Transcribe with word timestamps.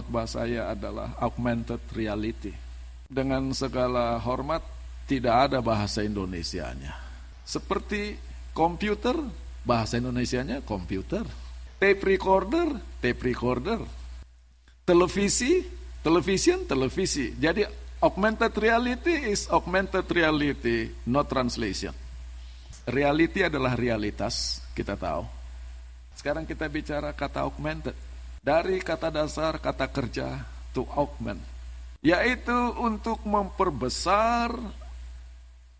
khotbah 0.00 0.24
saya 0.24 0.72
adalah 0.72 1.12
augmented 1.20 1.76
reality. 1.92 2.56
Dengan 3.04 3.52
segala 3.52 4.16
hormat, 4.16 4.64
tidak 5.04 5.52
ada 5.52 5.60
bahasa 5.60 6.00
Indonesianya. 6.00 6.96
Seperti 7.44 8.16
komputer, 8.56 9.12
bahasa 9.60 10.00
Indonesianya 10.00 10.64
komputer. 10.64 11.28
Tape 11.76 12.00
recorder, 12.16 12.80
tape 13.04 13.20
recorder. 13.28 13.84
Televisi, 14.88 15.68
television, 16.00 16.64
televisi. 16.64 17.36
Jadi 17.36 17.68
augmented 18.00 18.56
reality 18.56 19.28
is 19.28 19.52
augmented 19.52 20.08
reality, 20.08 20.88
not 21.04 21.28
translation. 21.28 21.92
Reality 22.88 23.44
adalah 23.44 23.76
realitas, 23.76 24.64
kita 24.72 24.96
tahu. 24.96 25.28
Sekarang 26.16 26.48
kita 26.48 26.64
bicara 26.72 27.12
kata 27.12 27.44
augmented. 27.44 27.92
Dari 28.40 28.80
kata 28.80 29.12
dasar 29.12 29.60
kata 29.60 29.84
kerja 29.92 30.40
to 30.72 30.88
augment. 30.96 31.44
Yaitu 32.00 32.56
untuk 32.80 33.20
memperbesar 33.28 34.56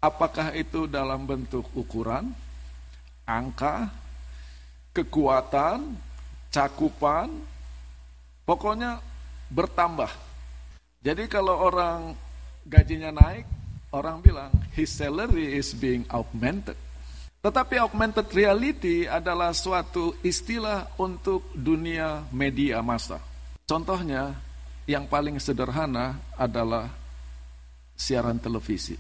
apakah 0.05 0.53
itu 0.53 0.85
dalam 0.85 1.25
bentuk 1.25 1.65
ukuran, 1.73 2.37
angka, 3.25 3.89
kekuatan, 4.93 5.97
cakupan, 6.53 7.33
pokoknya 8.45 9.01
bertambah. 9.49 10.13
Jadi 11.01 11.33
kalau 11.33 11.65
orang 11.65 12.13
gajinya 12.69 13.09
naik, 13.09 13.49
orang 13.89 14.21
bilang 14.21 14.53
his 14.77 14.93
salary 14.93 15.57
is 15.57 15.73
being 15.73 16.05
augmented. 16.13 16.77
Tetapi 17.41 17.81
augmented 17.81 18.29
reality 18.37 19.09
adalah 19.09 19.57
suatu 19.57 20.13
istilah 20.21 20.93
untuk 21.01 21.49
dunia 21.57 22.29
media 22.37 22.85
massa. 22.85 23.17
Contohnya, 23.65 24.37
yang 24.85 25.09
paling 25.09 25.41
sederhana 25.41 26.21
adalah 26.37 26.93
siaran 27.97 28.37
televisi. 28.37 28.93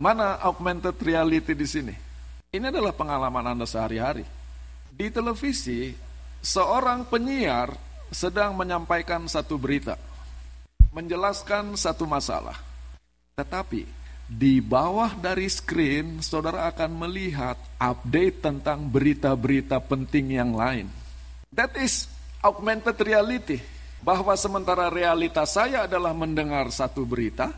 Mana 0.00 0.40
augmented 0.40 0.96
reality 1.04 1.52
di 1.52 1.68
sini? 1.68 1.94
Ini 2.48 2.72
adalah 2.72 2.96
pengalaman 2.96 3.44
Anda 3.44 3.68
sehari-hari. 3.68 4.24
Di 4.88 5.12
televisi, 5.12 5.92
seorang 6.40 7.04
penyiar 7.12 7.76
sedang 8.08 8.56
menyampaikan 8.56 9.28
satu 9.28 9.60
berita, 9.60 10.00
menjelaskan 10.96 11.76
satu 11.76 12.08
masalah. 12.08 12.56
Tetapi 13.36 13.84
di 14.26 14.58
bawah 14.58 15.14
dari 15.14 15.46
screen 15.46 16.18
saudara 16.18 16.66
akan 16.74 17.06
melihat 17.06 17.54
update 17.78 18.42
tentang 18.42 18.90
berita-berita 18.90 19.78
penting 19.78 20.34
yang 20.34 20.50
lain. 20.50 20.90
That 21.54 21.78
is 21.78 22.10
augmented 22.42 22.98
reality. 22.98 23.62
Bahwa 24.02 24.38
sementara 24.38 24.86
realitas 24.92 25.56
saya 25.56 25.88
adalah 25.88 26.14
mendengar 26.14 26.70
satu 26.70 27.02
berita, 27.02 27.50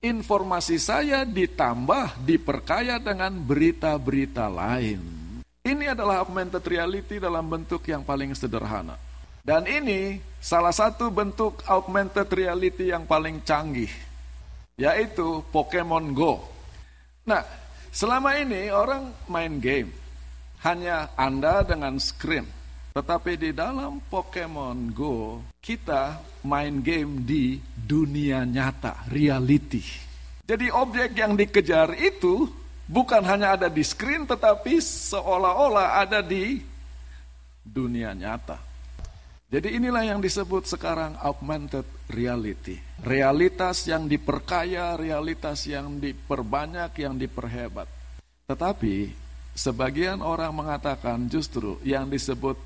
informasi 0.00 0.80
saya 0.80 1.26
ditambah, 1.26 2.22
diperkaya 2.22 2.96
dengan 2.96 3.34
berita-berita 3.36 4.48
lain. 4.48 5.00
Ini 5.64 5.92
adalah 5.92 6.24
augmented 6.24 6.64
reality 6.64 7.20
dalam 7.20 7.44
bentuk 7.44 7.84
yang 7.84 8.00
paling 8.06 8.32
sederhana. 8.32 8.96
Dan 9.42 9.66
ini 9.66 10.22
salah 10.38 10.72
satu 10.72 11.10
bentuk 11.10 11.60
augmented 11.66 12.30
reality 12.30 12.94
yang 12.94 13.04
paling 13.04 13.42
canggih 13.42 13.90
yaitu 14.82 15.46
Pokemon 15.54 16.10
Go. 16.10 16.42
Nah, 17.22 17.46
selama 17.94 18.34
ini 18.34 18.66
orang 18.74 19.14
main 19.30 19.62
game, 19.62 19.94
hanya 20.66 21.14
Anda 21.14 21.62
dengan 21.62 22.02
screen. 22.02 22.50
Tetapi 22.92 23.38
di 23.38 23.50
dalam 23.54 24.02
Pokemon 24.10 24.90
Go, 24.90 25.38
kita 25.62 26.18
main 26.42 26.82
game 26.82 27.22
di 27.22 27.62
dunia 27.72 28.42
nyata, 28.42 29.06
reality. 29.06 29.86
Jadi 30.42 30.66
objek 30.74 31.14
yang 31.14 31.38
dikejar 31.38 31.94
itu 31.94 32.50
bukan 32.90 33.22
hanya 33.22 33.54
ada 33.54 33.70
di 33.70 33.86
screen, 33.86 34.26
tetapi 34.26 34.82
seolah-olah 34.82 36.02
ada 36.02 36.20
di 36.20 36.58
dunia 37.62 38.12
nyata. 38.12 38.71
Jadi 39.52 39.76
inilah 39.76 40.08
yang 40.08 40.24
disebut 40.24 40.64
sekarang 40.64 41.12
augmented 41.20 41.84
reality. 42.08 42.80
Realitas 43.04 43.84
yang 43.84 44.08
diperkaya, 44.08 44.96
realitas 44.96 45.68
yang 45.68 46.00
diperbanyak, 46.00 46.88
yang 46.96 47.20
diperhebat. 47.20 47.84
Tetapi 48.48 49.12
sebagian 49.52 50.24
orang 50.24 50.56
mengatakan 50.56 51.28
justru 51.28 51.76
yang 51.84 52.08
disebut 52.08 52.56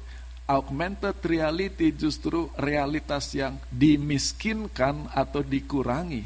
augmented 0.47 1.19
reality 1.27 1.91
justru 1.91 2.47
realitas 2.55 3.35
yang 3.35 3.59
dimiskinkan 3.67 5.11
atau 5.11 5.43
dikurangi. 5.43 6.23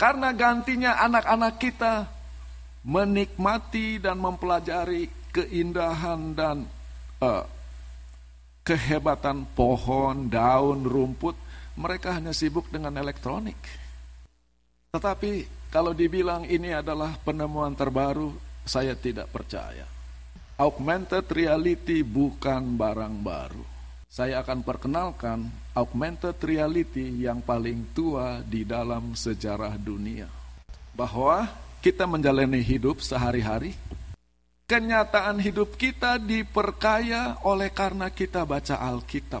Karena 0.00 0.32
gantinya 0.32 0.96
anak-anak 1.04 1.60
kita 1.60 2.08
menikmati 2.88 4.00
dan 4.00 4.16
mempelajari 4.16 5.12
keindahan 5.28 6.32
dan 6.32 6.64
uh, 7.20 7.57
kehebatan 8.68 9.48
pohon, 9.56 10.28
daun, 10.28 10.84
rumput, 10.84 11.32
mereka 11.80 12.12
hanya 12.12 12.36
sibuk 12.36 12.68
dengan 12.68 12.92
elektronik. 13.00 13.56
Tetapi 14.92 15.48
kalau 15.72 15.96
dibilang 15.96 16.44
ini 16.44 16.76
adalah 16.76 17.16
penemuan 17.16 17.72
terbaru, 17.72 18.36
saya 18.68 18.92
tidak 18.92 19.32
percaya. 19.32 19.88
Augmented 20.60 21.24
reality 21.32 22.04
bukan 22.04 22.76
barang 22.76 23.16
baru. 23.24 23.64
Saya 24.08 24.44
akan 24.44 24.60
perkenalkan 24.60 25.48
augmented 25.72 26.36
reality 26.44 27.24
yang 27.24 27.40
paling 27.40 27.88
tua 27.96 28.44
di 28.44 28.68
dalam 28.68 29.16
sejarah 29.16 29.80
dunia. 29.80 30.28
Bahwa 30.92 31.48
kita 31.80 32.04
menjalani 32.04 32.60
hidup 32.60 33.00
sehari-hari 33.00 33.72
Kenyataan 34.68 35.40
hidup 35.40 35.80
kita 35.80 36.20
diperkaya 36.20 37.40
oleh 37.40 37.72
karena 37.72 38.12
kita 38.12 38.44
baca 38.44 38.76
Alkitab. 38.76 39.40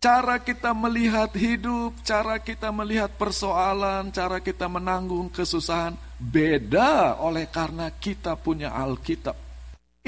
Cara 0.00 0.40
kita 0.40 0.72
melihat 0.72 1.28
hidup, 1.36 1.92
cara 2.00 2.40
kita 2.40 2.72
melihat 2.72 3.12
persoalan, 3.20 4.08
cara 4.16 4.40
kita 4.40 4.64
menanggung 4.64 5.28
kesusahan 5.28 5.92
beda 6.16 7.20
oleh 7.20 7.44
karena 7.52 7.92
kita 8.00 8.32
punya 8.40 8.72
Alkitab. 8.72 9.36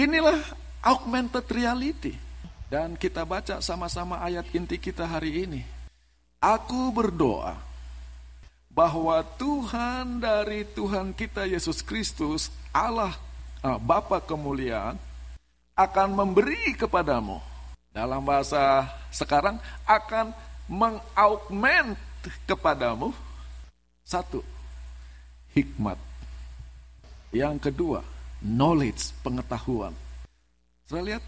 Inilah 0.01 0.41
augmented 0.81 1.45
reality. 1.53 2.17
Dan 2.73 2.97
kita 2.97 3.29
baca 3.29 3.61
sama-sama 3.61 4.25
ayat 4.25 4.49
inti 4.57 4.81
kita 4.81 5.05
hari 5.05 5.45
ini. 5.45 5.61
Aku 6.41 6.89
berdoa 6.89 7.53
bahwa 8.73 9.21
Tuhan 9.37 10.25
dari 10.25 10.65
Tuhan 10.73 11.13
kita 11.13 11.45
Yesus 11.45 11.85
Kristus, 11.85 12.49
Allah 12.73 13.28
Bapa 13.63 14.23
kemuliaan 14.23 14.95
akan 15.75 16.09
memberi 16.15 16.79
kepadamu 16.79 17.43
dalam 17.91 18.23
bahasa 18.23 18.87
sekarang 19.11 19.59
akan 19.83 20.31
mengaugment 20.71 21.99
kepadamu 22.47 23.11
satu 24.07 24.43
hikmat. 25.55 25.99
Yang 27.35 27.71
kedua 27.71 28.01
knowledge 28.39 29.11
pengetahuan. 29.27 29.93
Saya 30.87 31.03
lihat 31.05 31.25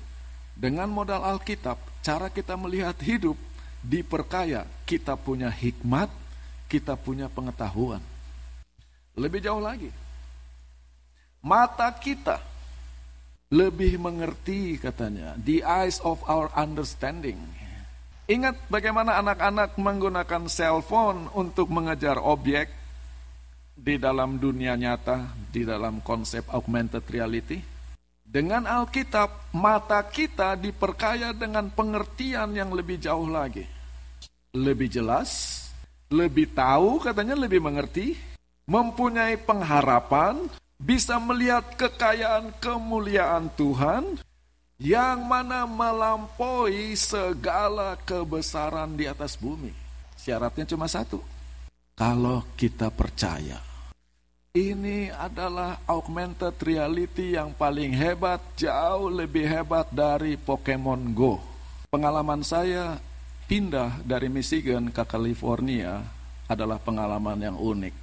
dengan 0.54 0.86
modal 0.86 1.26
Alkitab 1.26 1.76
cara 2.00 2.30
kita 2.30 2.54
melihat 2.54 2.94
hidup 3.02 3.34
diperkaya 3.82 4.68
kita 4.86 5.18
punya 5.18 5.50
hikmat 5.50 6.08
kita 6.70 6.94
punya 6.94 7.26
pengetahuan. 7.26 8.00
Lebih 9.18 9.42
jauh 9.42 9.58
lagi 9.58 9.90
Mata 11.40 11.88
kita 11.96 12.36
lebih 13.48 13.96
mengerti 13.96 14.76
katanya. 14.76 15.32
The 15.40 15.64
eyes 15.64 15.96
of 16.04 16.20
our 16.28 16.52
understanding. 16.52 17.40
Ingat 18.30 18.68
bagaimana 18.68 19.18
anak-anak 19.18 19.74
menggunakan 19.80 20.46
cellphone 20.46 21.32
untuk 21.34 21.72
mengejar 21.72 22.20
objek 22.20 22.70
di 23.72 23.96
dalam 23.96 24.36
dunia 24.36 24.76
nyata, 24.76 25.32
di 25.48 25.64
dalam 25.64 26.04
konsep 26.04 26.44
augmented 26.52 27.02
reality. 27.08 27.58
Dengan 28.20 28.68
Alkitab, 28.68 29.50
mata 29.56 29.98
kita 30.06 30.54
diperkaya 30.54 31.34
dengan 31.34 31.72
pengertian 31.72 32.54
yang 32.54 32.70
lebih 32.70 33.02
jauh 33.02 33.26
lagi. 33.26 33.66
Lebih 34.54 34.86
jelas, 34.86 35.58
lebih 36.12 36.54
tahu 36.54 37.02
katanya 37.02 37.34
lebih 37.34 37.58
mengerti, 37.58 38.14
mempunyai 38.70 39.34
pengharapan, 39.42 40.46
bisa 40.80 41.20
melihat 41.20 41.76
kekayaan 41.76 42.56
kemuliaan 42.56 43.52
Tuhan 43.52 44.16
yang 44.80 45.20
mana 45.28 45.68
melampaui 45.68 46.96
segala 46.96 48.00
kebesaran 48.00 48.96
di 48.96 49.04
atas 49.04 49.36
bumi. 49.36 49.76
Syaratnya 50.16 50.64
cuma 50.64 50.88
satu. 50.88 51.20
Kalau 51.92 52.40
kita 52.56 52.88
percaya. 52.88 53.60
Ini 54.50 55.14
adalah 55.14 55.78
augmented 55.86 56.58
reality 56.64 57.38
yang 57.38 57.54
paling 57.54 57.94
hebat, 57.94 58.42
jauh 58.58 59.06
lebih 59.06 59.46
hebat 59.46 59.86
dari 59.94 60.34
Pokemon 60.34 61.14
Go. 61.14 61.38
Pengalaman 61.92 62.42
saya 62.42 62.98
pindah 63.46 64.02
dari 64.02 64.26
Michigan 64.26 64.90
ke 64.90 65.06
California 65.06 66.02
adalah 66.50 66.82
pengalaman 66.82 67.38
yang 67.38 67.54
unik. 67.54 67.94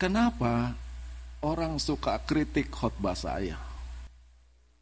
Kenapa 0.00 0.72
orang 1.42 1.78
suka 1.78 2.18
kritik 2.22 2.70
khotbah 2.72 3.14
saya? 3.14 3.58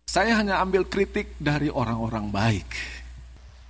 Saya 0.06 0.38
hanya 0.40 0.62
ambil 0.62 0.86
kritik 0.88 1.36
dari 1.36 1.68
orang-orang 1.68 2.32
baik. 2.32 2.68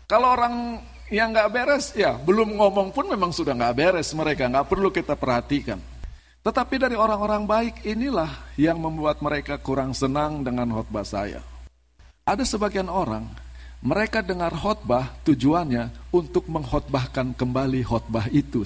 Kalau 0.06 0.36
orang 0.36 0.78
yang 1.10 1.34
nggak 1.34 1.50
beres, 1.50 1.90
ya 1.98 2.14
belum 2.14 2.54
ngomong 2.54 2.94
pun 2.94 3.10
memang 3.10 3.34
sudah 3.34 3.56
nggak 3.56 3.74
beres 3.74 4.14
mereka, 4.14 4.46
nggak 4.46 4.68
perlu 4.70 4.94
kita 4.94 5.18
perhatikan. 5.18 5.82
Tetapi 6.46 6.78
dari 6.78 6.94
orang-orang 6.94 7.42
baik 7.42 7.74
inilah 7.82 8.54
yang 8.54 8.78
membuat 8.78 9.18
mereka 9.18 9.58
kurang 9.58 9.90
senang 9.90 10.46
dengan 10.46 10.70
khotbah 10.70 11.02
saya. 11.02 11.42
Ada 12.22 12.46
sebagian 12.46 12.86
orang 12.86 13.26
mereka 13.82 14.22
dengar 14.22 14.54
khotbah 14.54 15.10
tujuannya 15.26 15.90
untuk 16.14 16.46
mengkhotbahkan 16.46 17.34
kembali 17.34 17.82
khotbah 17.82 18.30
itu. 18.30 18.62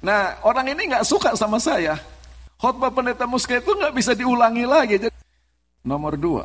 Nah, 0.00 0.40
orang 0.40 0.72
ini 0.72 0.88
nggak 0.88 1.04
suka 1.04 1.36
sama 1.36 1.60
saya. 1.60 2.00
Khotbah 2.60 2.92
pendeta 2.92 3.24
Muska 3.24 3.56
itu 3.56 3.72
nggak 3.72 3.96
bisa 3.96 4.12
diulangi 4.12 4.68
lagi. 4.68 5.08
Nomor 5.80 6.20
dua, 6.20 6.44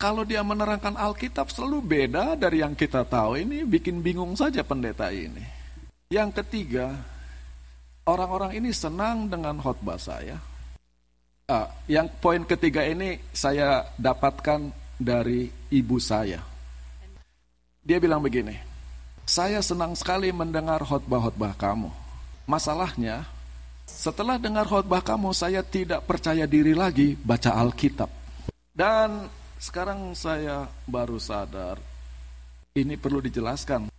kalau 0.00 0.24
dia 0.24 0.40
menerangkan 0.40 0.96
Alkitab 0.96 1.52
selalu 1.52 1.84
beda 1.84 2.38
dari 2.40 2.64
yang 2.64 2.72
kita 2.72 3.04
tahu. 3.04 3.36
Ini 3.36 3.68
bikin 3.68 4.00
bingung 4.00 4.32
saja 4.32 4.64
pendeta 4.64 5.12
ini. 5.12 5.44
Yang 6.08 6.40
ketiga, 6.40 6.96
orang-orang 8.08 8.56
ini 8.56 8.72
senang 8.72 9.28
dengan 9.28 9.60
khotbah 9.60 10.00
saya. 10.00 10.40
Ah, 11.52 11.68
yang 11.84 12.08
poin 12.24 12.48
ketiga 12.48 12.80
ini 12.80 13.20
saya 13.36 13.84
dapatkan 14.00 14.72
dari 14.96 15.52
ibu 15.68 16.00
saya. 16.00 16.40
Dia 17.84 18.00
bilang 18.00 18.24
begini, 18.24 18.56
saya 19.28 19.60
senang 19.60 19.92
sekali 19.92 20.32
mendengar 20.32 20.80
khotbah-khotbah 20.80 21.52
kamu. 21.60 21.92
Masalahnya, 22.48 23.28
setelah 23.88 24.36
dengar 24.36 24.68
khotbah 24.68 25.00
kamu, 25.00 25.32
saya 25.32 25.64
tidak 25.64 26.04
percaya 26.04 26.44
diri 26.44 26.76
lagi 26.76 27.16
baca 27.16 27.56
Alkitab. 27.56 28.12
Dan 28.70 29.26
sekarang 29.56 30.12
saya 30.12 30.68
baru 30.84 31.16
sadar, 31.16 31.80
ini 32.76 32.94
perlu 33.00 33.18
dijelaskan. 33.24 33.90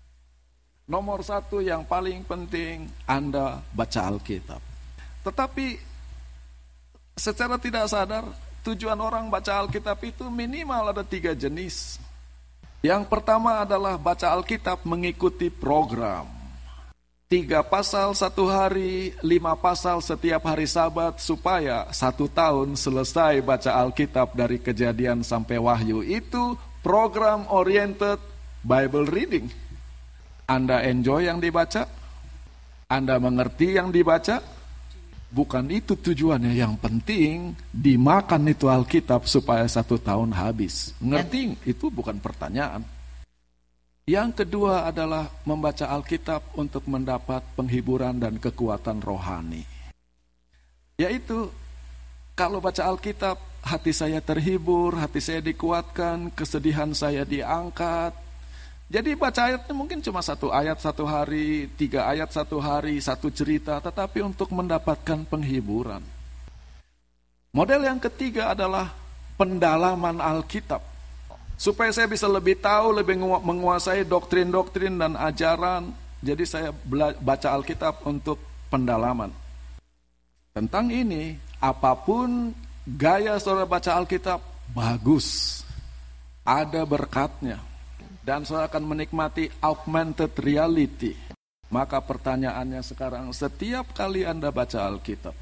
Nomor 0.90 1.26
satu 1.26 1.60
yang 1.60 1.84
paling 1.84 2.24
penting, 2.24 2.88
Anda 3.10 3.60
baca 3.76 4.08
Alkitab. 4.08 4.62
Tetapi 5.26 5.68
secara 7.20 7.60
tidak 7.60 7.92
sadar, 7.92 8.24
tujuan 8.64 8.98
orang 8.98 9.28
baca 9.28 9.60
Alkitab 9.60 10.00
itu 10.08 10.32
minimal 10.32 10.96
ada 10.96 11.04
tiga 11.04 11.36
jenis. 11.36 12.00
Yang 12.80 13.12
pertama 13.12 13.68
adalah 13.68 14.00
baca 14.00 14.32
Alkitab 14.32 14.88
mengikuti 14.88 15.52
program. 15.52 16.39
Tiga 17.30 17.62
pasal 17.62 18.18
satu 18.18 18.50
hari, 18.50 19.14
lima 19.22 19.54
pasal 19.54 20.02
setiap 20.02 20.50
hari 20.50 20.66
sabat 20.66 21.22
supaya 21.22 21.86
satu 21.94 22.26
tahun 22.26 22.74
selesai 22.74 23.46
baca 23.46 23.70
Alkitab 23.70 24.34
dari 24.34 24.58
kejadian 24.58 25.22
sampai 25.22 25.62
wahyu. 25.62 26.02
Itu 26.02 26.58
program 26.82 27.46
oriented 27.54 28.18
Bible 28.66 29.06
reading. 29.06 29.46
Anda 30.50 30.82
enjoy 30.90 31.30
yang 31.30 31.38
dibaca? 31.38 31.86
Anda 32.90 33.22
mengerti 33.22 33.78
yang 33.78 33.94
dibaca? 33.94 34.42
Bukan 35.30 35.70
itu 35.70 35.94
tujuannya 36.02 36.58
yang 36.58 36.82
penting 36.82 37.54
dimakan 37.70 38.50
itu 38.50 38.74
Alkitab 38.74 39.30
supaya 39.30 39.70
satu 39.70 40.02
tahun 40.02 40.34
habis. 40.34 40.98
Ngerti? 40.98 41.62
Itu 41.62 41.94
bukan 41.94 42.18
pertanyaan. 42.18 42.82
Yang 44.10 44.42
kedua 44.42 44.90
adalah 44.90 45.30
membaca 45.46 45.86
Alkitab 45.86 46.58
untuk 46.58 46.90
mendapat 46.90 47.46
penghiburan 47.54 48.18
dan 48.18 48.42
kekuatan 48.42 49.06
rohani. 49.06 49.62
Yaitu 50.98 51.54
kalau 52.34 52.58
baca 52.58 52.90
Alkitab 52.90 53.38
hati 53.62 53.94
saya 53.94 54.18
terhibur, 54.18 54.98
hati 54.98 55.22
saya 55.22 55.46
dikuatkan, 55.46 56.34
kesedihan 56.34 56.90
saya 56.98 57.22
diangkat, 57.22 58.18
jadi 58.90 59.14
baca 59.14 59.54
ayatnya 59.54 59.78
mungkin 59.78 60.02
cuma 60.02 60.26
satu 60.26 60.50
ayat 60.50 60.82
satu 60.82 61.06
hari, 61.06 61.70
tiga 61.78 62.10
ayat 62.10 62.34
satu 62.34 62.58
hari, 62.58 62.98
satu 62.98 63.30
cerita, 63.30 63.78
tetapi 63.78 64.26
untuk 64.26 64.50
mendapatkan 64.50 65.22
penghiburan. 65.30 66.02
Model 67.54 67.86
yang 67.86 68.02
ketiga 68.02 68.58
adalah 68.58 68.90
pendalaman 69.38 70.18
Alkitab. 70.18 70.82
Supaya 71.60 71.92
saya 71.92 72.08
bisa 72.08 72.24
lebih 72.32 72.56
tahu, 72.64 73.04
lebih 73.04 73.20
menguasai 73.20 74.08
doktrin-doktrin 74.08 74.96
dan 74.96 75.20
ajaran. 75.20 75.92
Jadi 76.24 76.48
saya 76.48 76.72
baca 77.20 77.48
Alkitab 77.52 78.08
untuk 78.08 78.40
pendalaman. 78.72 79.28
Tentang 80.56 80.88
ini, 80.88 81.36
apa 81.60 82.00
pun 82.00 82.56
gaya 82.88 83.36
saudara 83.44 83.68
baca 83.68 83.92
Alkitab, 84.00 84.40
bagus. 84.72 85.60
Ada 86.48 86.88
berkatnya 86.88 87.60
dan 88.24 88.48
saya 88.48 88.72
akan 88.72 88.96
menikmati 88.96 89.52
augmented 89.60 90.32
reality. 90.40 91.18
Maka 91.70 92.02
pertanyaannya 92.02 92.82
sekarang, 92.82 93.30
setiap 93.36 93.94
kali 93.94 94.26
Anda 94.26 94.50
baca 94.50 94.90
Alkitab, 94.90 95.36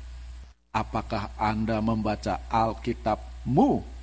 apakah 0.74 1.36
Anda 1.40 1.80
membaca 1.80 2.42
Alkitabmu? 2.52 3.97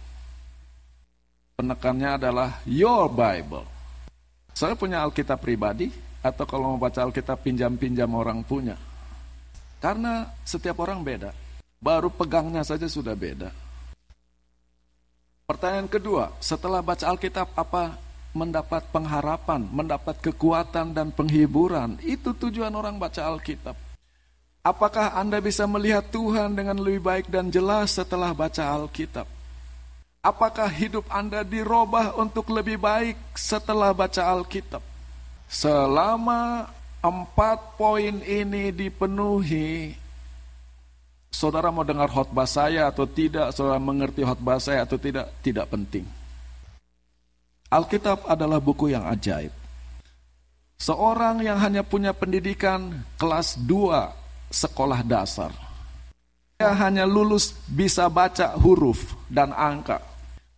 Penekannya 1.54 2.18
adalah 2.18 2.58
your 2.66 3.06
Bible. 3.06 3.62
Saya 4.50 4.74
punya 4.74 5.06
Alkitab 5.06 5.38
pribadi, 5.38 5.86
atau 6.18 6.42
kalau 6.48 6.74
mau 6.74 6.80
baca 6.82 7.04
Alkitab 7.06 7.46
pinjam-pinjam 7.46 8.10
orang 8.10 8.42
punya. 8.42 8.74
Karena 9.78 10.26
setiap 10.42 10.82
orang 10.82 11.06
beda. 11.06 11.30
Baru 11.78 12.10
pegangnya 12.10 12.66
saja 12.66 12.90
sudah 12.90 13.14
beda. 13.14 13.54
Pertanyaan 15.44 15.86
kedua, 15.86 16.32
setelah 16.40 16.80
baca 16.80 17.04
Alkitab 17.06 17.52
apa 17.54 18.00
mendapat 18.34 18.90
pengharapan, 18.90 19.62
mendapat 19.70 20.18
kekuatan 20.24 20.90
dan 20.90 21.14
penghiburan. 21.14 22.02
Itu 22.02 22.34
tujuan 22.34 22.74
orang 22.74 22.98
baca 22.98 23.30
Alkitab. 23.30 23.78
Apakah 24.64 25.14
Anda 25.14 25.38
bisa 25.38 25.68
melihat 25.68 26.08
Tuhan 26.08 26.56
dengan 26.56 26.80
lebih 26.80 27.04
baik 27.04 27.26
dan 27.30 27.52
jelas 27.52 27.94
setelah 27.94 28.32
baca 28.32 28.64
Alkitab? 28.64 29.33
Apakah 30.24 30.72
hidup 30.72 31.04
Anda 31.12 31.44
dirubah 31.44 32.16
untuk 32.16 32.48
lebih 32.48 32.80
baik 32.80 33.36
setelah 33.36 33.92
baca 33.92 34.24
Alkitab? 34.24 34.80
Selama 35.52 36.64
empat 37.04 37.76
poin 37.76 38.24
ini 38.24 38.72
dipenuhi, 38.72 39.92
saudara 41.28 41.68
mau 41.68 41.84
dengar 41.84 42.08
khotbah 42.08 42.48
saya 42.48 42.88
atau 42.88 43.04
tidak, 43.04 43.52
saudara 43.52 43.76
mengerti 43.76 44.24
khotbah 44.24 44.56
saya 44.56 44.88
atau 44.88 44.96
tidak, 44.96 45.28
tidak 45.44 45.68
penting. 45.68 46.08
Alkitab 47.68 48.24
adalah 48.24 48.64
buku 48.64 48.96
yang 48.96 49.04
ajaib. 49.04 49.52
Seorang 50.80 51.44
yang 51.44 51.60
hanya 51.60 51.84
punya 51.84 52.16
pendidikan 52.16 53.04
kelas 53.20 53.60
2 53.60 54.48
sekolah 54.48 55.04
dasar. 55.04 55.52
Dia 56.56 56.72
hanya 56.72 57.04
lulus 57.04 57.52
bisa 57.68 58.08
baca 58.08 58.56
huruf 58.56 59.12
dan 59.28 59.52
angka. 59.52 60.13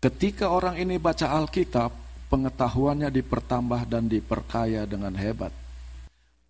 Ketika 0.07 0.55
orang 0.55 0.79
ini 0.79 1.03
baca 1.03 1.35
Alkitab, 1.35 1.91
pengetahuannya 2.31 3.11
dipertambah 3.11 3.91
dan 3.91 4.07
diperkaya 4.07 4.87
dengan 4.87 5.11
hebat. 5.19 5.51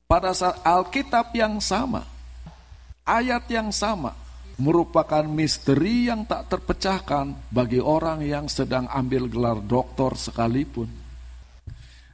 Pada 0.05 0.37
saat 0.37 0.61
Alkitab 0.61 1.33
yang 1.33 1.57
sama, 1.65 2.05
ayat 3.09 3.49
yang 3.49 3.73
sama, 3.73 4.13
merupakan 4.61 5.25
misteri 5.25 6.05
yang 6.05 6.29
tak 6.29 6.53
terpecahkan 6.53 7.49
bagi 7.49 7.81
orang 7.81 8.21
yang 8.29 8.45
sedang 8.45 8.93
ambil 8.93 9.25
gelar 9.25 9.57
doktor 9.65 10.21
sekalipun. 10.21 10.93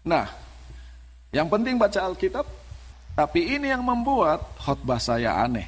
Nah, 0.06 0.30
yang 1.34 1.50
penting 1.50 1.74
baca 1.74 2.06
Alkitab, 2.06 2.46
tapi 3.18 3.50
ini 3.50 3.66
yang 3.66 3.82
membuat 3.82 4.46
khotbah 4.62 5.02
saya 5.02 5.42
aneh. 5.42 5.66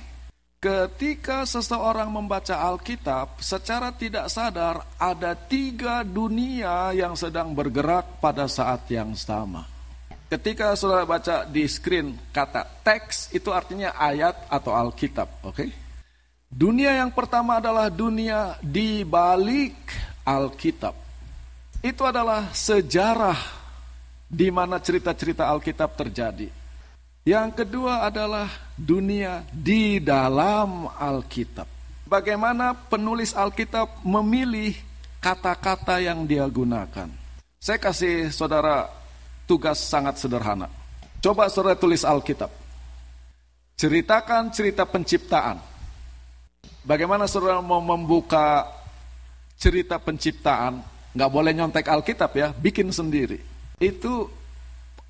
Ketika 0.65 1.45
seseorang 1.45 2.09
membaca 2.09 2.57
Alkitab, 2.57 3.37
secara 3.37 3.93
tidak 3.93 4.33
sadar 4.33 4.81
ada 4.97 5.37
tiga 5.37 6.01
dunia 6.01 6.89
yang 6.97 7.13
sedang 7.21 7.53
bergerak 7.53 8.17
pada 8.17 8.49
saat 8.49 8.89
yang 8.89 9.13
sama. 9.13 9.69
Ketika 10.33 10.73
saudara 10.73 11.05
baca 11.05 11.45
di 11.45 11.69
screen 11.69 12.17
kata 12.33 12.65
teks, 12.81 13.29
itu 13.37 13.53
artinya 13.53 13.93
ayat 13.93 14.49
atau 14.49 14.73
Alkitab, 14.73 15.45
oke? 15.45 15.53
Okay? 15.53 15.69
Dunia 16.49 16.97
yang 16.97 17.13
pertama 17.13 17.61
adalah 17.61 17.93
dunia 17.93 18.57
di 18.65 19.05
balik 19.05 19.77
Alkitab. 20.25 20.97
Itu 21.85 22.09
adalah 22.09 22.57
sejarah 22.57 23.37
di 24.25 24.49
mana 24.49 24.81
cerita-cerita 24.81 25.45
Alkitab 25.45 25.93
terjadi. 25.93 26.64
Yang 27.25 27.65
kedua 27.65 28.05
adalah 28.05 28.53
dunia 28.77 29.49
di 29.49 29.97
dalam 29.97 30.93
Alkitab. 30.93 31.65
Bagaimana 32.05 32.77
penulis 32.77 33.33
Alkitab 33.33 34.05
memilih 34.05 34.77
kata-kata 35.25 36.05
yang 36.05 36.29
dia 36.29 36.45
gunakan. 36.45 37.09
Saya 37.57 37.81
kasih 37.81 38.29
saudara 38.29 38.93
tugas 39.49 39.81
sangat 39.81 40.21
sederhana. 40.21 40.69
Coba 41.25 41.49
saudara 41.49 41.73
tulis 41.73 42.05
Alkitab. 42.05 42.53
Ceritakan 43.81 44.53
cerita 44.53 44.85
penciptaan. 44.85 45.57
Bagaimana 46.85 47.25
saudara 47.25 47.65
mau 47.65 47.81
membuka 47.81 48.69
cerita 49.57 49.97
penciptaan? 49.97 50.85
Nggak 51.17 51.33
boleh 51.33 51.57
nyontek 51.57 51.89
Alkitab 51.89 52.37
ya, 52.37 52.53
bikin 52.53 52.93
sendiri. 52.93 53.41
Itu 53.81 54.29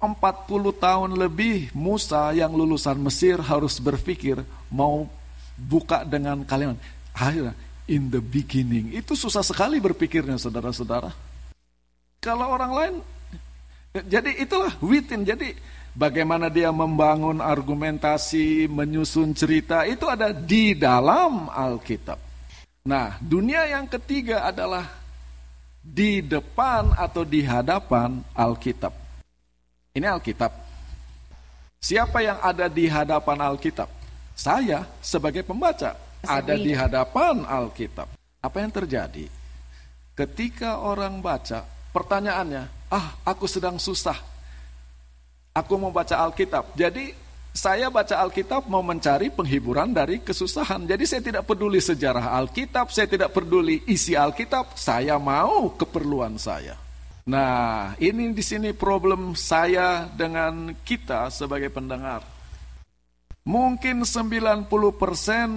40 0.04 0.76
tahun 0.76 1.10
lebih 1.16 1.72
Musa 1.72 2.36
yang 2.36 2.52
lulusan 2.52 3.00
Mesir 3.00 3.40
harus 3.40 3.80
berpikir 3.80 4.44
mau 4.68 5.08
buka 5.56 6.04
dengan 6.04 6.44
kalimat 6.44 6.76
akhirnya 7.14 7.54
in 7.88 8.10
the 8.10 8.20
beginning. 8.20 8.92
Itu 8.92 9.14
susah 9.14 9.44
sekali 9.44 9.78
berpikirnya 9.80 10.36
saudara-saudara. 10.36 11.12
Kalau 12.20 12.46
orang 12.52 12.72
lain 12.72 12.94
jadi 13.94 14.34
itulah 14.42 14.74
within. 14.82 15.22
Jadi 15.22 15.54
bagaimana 15.94 16.50
dia 16.50 16.74
membangun 16.74 17.38
argumentasi, 17.38 18.66
menyusun 18.66 19.36
cerita 19.36 19.86
itu 19.86 20.10
ada 20.10 20.34
di 20.34 20.74
dalam 20.74 21.46
Alkitab. 21.46 22.18
Nah, 22.84 23.16
dunia 23.22 23.64
yang 23.70 23.88
ketiga 23.88 24.44
adalah 24.44 24.84
di 25.84 26.24
depan 26.24 26.96
atau 26.96 27.22
di 27.22 27.44
hadapan 27.44 28.20
Alkitab. 28.32 29.03
Ini 29.94 30.10
Alkitab. 30.10 30.50
Siapa 31.78 32.18
yang 32.18 32.42
ada 32.42 32.66
di 32.66 32.90
hadapan 32.90 33.38
Alkitab? 33.38 33.86
Saya 34.34 34.82
sebagai 34.98 35.46
pembaca 35.46 35.94
ada 36.26 36.58
di 36.58 36.74
hadapan 36.74 37.46
Alkitab. 37.46 38.10
Apa 38.42 38.56
yang 38.58 38.74
terjadi? 38.74 39.30
Ketika 40.18 40.82
orang 40.82 41.22
baca, 41.22 41.62
pertanyaannya, 41.94 42.90
ah 42.90 43.22
aku 43.22 43.46
sedang 43.46 43.78
susah. 43.78 44.18
Aku 45.54 45.78
mau 45.78 45.94
baca 45.94 46.26
Alkitab. 46.26 46.74
Jadi 46.74 47.14
saya 47.54 47.86
baca 47.86 48.18
Alkitab 48.18 48.66
mau 48.66 48.82
mencari 48.82 49.30
penghiburan 49.30 49.94
dari 49.94 50.18
kesusahan. 50.18 50.90
Jadi 50.90 51.06
saya 51.06 51.22
tidak 51.22 51.46
peduli 51.46 51.78
sejarah 51.78 52.34
Alkitab, 52.42 52.90
saya 52.90 53.06
tidak 53.06 53.30
peduli 53.30 53.86
isi 53.86 54.18
Alkitab, 54.18 54.74
saya 54.74 55.22
mau 55.22 55.70
keperluan 55.78 56.34
saya. 56.34 56.83
Nah, 57.24 57.96
ini 57.96 58.36
di 58.36 58.44
sini 58.44 58.76
problem 58.76 59.32
saya 59.32 60.04
dengan 60.12 60.76
kita 60.84 61.32
sebagai 61.32 61.72
pendengar. 61.72 62.20
Mungkin 63.44 64.04
90% 64.04 64.68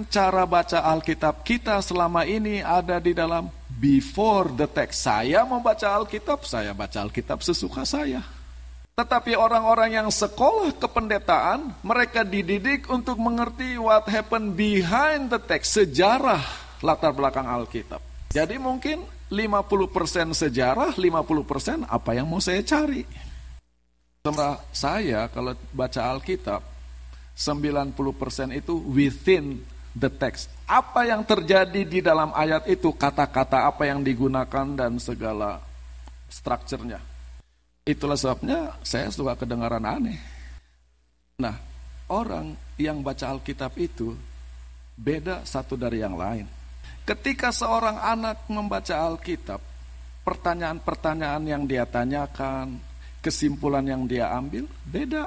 cara 0.08 0.44
baca 0.44 0.84
Alkitab 0.84 1.44
kita 1.44 1.80
selama 1.80 2.24
ini 2.24 2.60
ada 2.60 3.00
di 3.00 3.12
dalam 3.16 3.48
before 3.80 4.52
the 4.52 4.68
text. 4.68 5.04
Saya 5.04 5.44
membaca 5.44 5.92
Alkitab, 5.96 6.44
saya 6.44 6.72
baca 6.72 7.04
Alkitab 7.04 7.40
sesuka 7.44 7.84
saya. 7.84 8.20
Tetapi 8.96 9.36
orang-orang 9.36 9.94
yang 9.94 10.08
sekolah 10.08 10.72
kependetaan, 10.76 11.84
mereka 11.84 12.24
dididik 12.24 12.88
untuk 12.92 13.20
mengerti 13.20 13.76
what 13.80 14.08
happened 14.08 14.56
behind 14.56 15.32
the 15.32 15.40
text, 15.40 15.76
sejarah 15.76 16.40
latar 16.80 17.12
belakang 17.12 17.46
Alkitab. 17.46 18.00
Jadi 18.32 18.56
mungkin 18.60 19.17
50% 19.28 20.32
sejarah, 20.32 20.96
50% 20.96 21.84
apa 21.84 22.10
yang 22.16 22.24
mau 22.28 22.40
saya 22.40 22.64
cari. 22.64 23.04
Sementara 24.24 24.60
saya 24.72 25.28
kalau 25.28 25.52
baca 25.72 26.00
Alkitab, 26.16 26.60
90% 27.36 28.56
itu 28.56 28.74
within 28.88 29.62
the 29.94 30.10
text. 30.10 30.50
Apa 30.64 31.06
yang 31.06 31.22
terjadi 31.24 31.84
di 31.84 32.00
dalam 32.00 32.32
ayat 32.32 32.66
itu, 32.66 32.92
kata-kata 32.92 33.68
apa 33.68 33.88
yang 33.88 34.00
digunakan 34.00 34.66
dan 34.74 34.96
segala 34.98 35.60
strukturnya. 36.28 37.00
Itulah 37.88 38.20
sebabnya 38.20 38.76
saya 38.84 39.08
suka 39.08 39.32
kedengaran 39.36 39.84
aneh. 39.84 40.20
Nah, 41.40 41.56
orang 42.12 42.52
yang 42.76 43.00
baca 43.00 43.32
Alkitab 43.32 43.72
itu 43.80 44.12
beda 44.98 45.46
satu 45.46 45.78
dari 45.78 46.02
yang 46.02 46.18
lain. 46.18 46.57
Ketika 47.08 47.48
seorang 47.48 47.96
anak 48.04 48.44
membaca 48.52 48.92
Alkitab, 48.92 49.64
pertanyaan-pertanyaan 50.28 51.40
yang 51.48 51.64
dia 51.64 51.88
tanyakan, 51.88 52.76
kesimpulan 53.24 53.88
yang 53.88 54.04
dia 54.04 54.28
ambil 54.28 54.68
beda. 54.84 55.24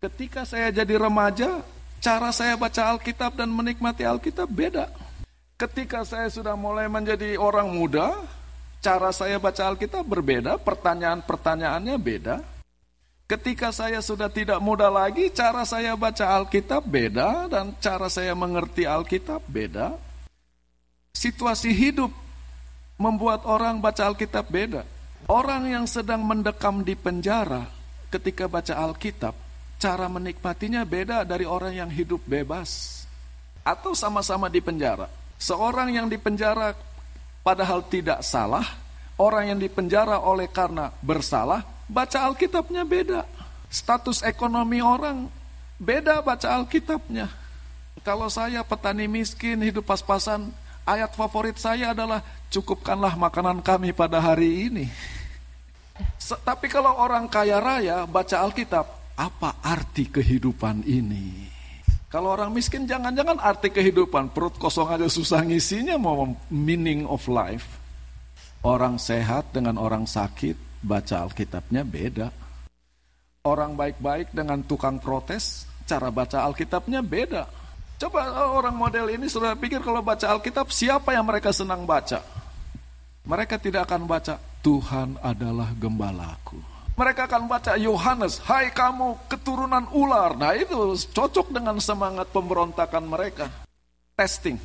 Ketika 0.00 0.48
saya 0.48 0.72
jadi 0.72 0.96
remaja, 0.96 1.60
Cara 2.00 2.32
saya 2.32 2.56
baca 2.56 2.96
Alkitab 2.96 3.36
dan 3.36 3.52
menikmati 3.52 4.08
Alkitab 4.08 4.48
beda. 4.48 4.88
Ketika 5.60 6.00
saya 6.00 6.32
sudah 6.32 6.56
mulai 6.56 6.88
menjadi 6.88 7.36
orang 7.36 7.68
muda, 7.68 8.16
cara 8.80 9.12
saya 9.12 9.36
baca 9.36 9.68
Alkitab 9.68 10.00
berbeda, 10.08 10.56
pertanyaan-pertanyaannya 10.64 11.96
beda. 12.00 12.40
Ketika 13.28 13.68
saya 13.68 14.00
sudah 14.00 14.32
tidak 14.32 14.64
muda 14.64 14.88
lagi, 14.88 15.28
cara 15.28 15.60
saya 15.68 15.92
baca 15.92 16.40
Alkitab 16.40 16.88
beda 16.88 17.52
dan 17.52 17.76
cara 17.76 18.08
saya 18.08 18.32
mengerti 18.32 18.88
Alkitab 18.88 19.44
beda. 19.44 20.00
Situasi 21.20 21.76
hidup 21.76 22.08
membuat 22.96 23.44
orang 23.44 23.76
baca 23.76 24.08
Alkitab 24.08 24.48
beda. 24.48 24.88
Orang 25.28 25.68
yang 25.68 25.84
sedang 25.84 26.24
mendekam 26.24 26.80
di 26.80 26.96
penjara 26.96 27.68
ketika 28.08 28.48
baca 28.48 28.72
Alkitab 28.72 29.36
cara 29.76 30.08
menikmatinya 30.08 30.80
beda 30.88 31.28
dari 31.28 31.44
orang 31.44 31.76
yang 31.76 31.90
hidup 31.92 32.24
bebas 32.24 33.04
atau 33.60 33.92
sama-sama 33.92 34.48
di 34.48 34.64
penjara. 34.64 35.12
Seorang 35.36 35.92
yang 35.92 36.08
di 36.08 36.16
penjara 36.16 36.72
padahal 37.44 37.84
tidak 37.84 38.24
salah, 38.24 38.64
orang 39.20 39.52
yang 39.52 39.60
di 39.60 39.68
penjara 39.68 40.16
oleh 40.24 40.48
karena 40.48 40.88
bersalah, 41.04 41.68
baca 41.84 42.32
Alkitabnya 42.32 42.88
beda. 42.88 43.28
Status 43.68 44.24
ekonomi 44.24 44.80
orang 44.80 45.28
beda 45.76 46.24
baca 46.24 46.48
Alkitabnya. 46.56 47.28
Kalau 48.00 48.32
saya 48.32 48.64
petani 48.64 49.04
miskin, 49.04 49.60
hidup 49.60 49.84
pas-pasan, 49.84 50.48
ayat 50.84 51.12
favorit 51.14 51.56
saya 51.56 51.92
adalah 51.92 52.24
cukupkanlah 52.50 53.14
makanan 53.16 53.62
kami 53.62 53.94
pada 53.94 54.18
hari 54.18 54.68
ini. 54.68 54.86
Tapi 56.20 56.66
kalau 56.72 56.96
orang 56.96 57.28
kaya 57.28 57.60
raya 57.60 58.08
baca 58.08 58.40
Alkitab, 58.40 58.86
apa 59.16 59.60
arti 59.60 60.08
kehidupan 60.08 60.84
ini? 60.88 61.50
Kalau 62.10 62.34
orang 62.34 62.50
miskin 62.50 62.90
jangan-jangan 62.90 63.38
arti 63.38 63.70
kehidupan, 63.70 64.34
perut 64.34 64.58
kosong 64.58 64.90
aja 64.90 65.06
susah 65.06 65.46
ngisinya 65.46 65.94
mau 65.94 66.26
meaning 66.50 67.06
of 67.06 67.22
life. 67.30 67.78
Orang 68.66 68.98
sehat 68.98 69.54
dengan 69.54 69.78
orang 69.78 70.10
sakit, 70.10 70.82
baca 70.82 71.22
Alkitabnya 71.22 71.86
beda. 71.86 72.28
Orang 73.46 73.78
baik-baik 73.78 74.34
dengan 74.34 74.60
tukang 74.66 74.98
protes, 74.98 75.70
cara 75.86 76.10
baca 76.10 76.44
Alkitabnya 76.44 77.00
beda. 77.00 77.59
Coba 78.00 78.48
orang 78.56 78.72
model 78.72 79.12
ini 79.12 79.28
sudah 79.28 79.52
pikir 79.52 79.84
kalau 79.84 80.00
baca 80.00 80.24
Alkitab 80.24 80.72
siapa 80.72 81.12
yang 81.12 81.28
mereka 81.28 81.52
senang 81.52 81.84
baca? 81.84 82.24
Mereka 83.28 83.60
tidak 83.60 83.84
akan 83.84 84.08
baca 84.08 84.40
Tuhan 84.64 85.20
adalah 85.20 85.68
gembalaku. 85.76 86.56
Mereka 86.96 87.28
akan 87.28 87.44
baca 87.44 87.76
Yohanes, 87.76 88.40
hai 88.48 88.72
kamu 88.72 89.20
keturunan 89.28 89.84
ular. 89.92 90.32
Nah 90.32 90.56
itu 90.56 90.96
cocok 91.12 91.52
dengan 91.52 91.76
semangat 91.76 92.32
pemberontakan 92.32 93.04
mereka. 93.04 93.52
Testing. 94.16 94.56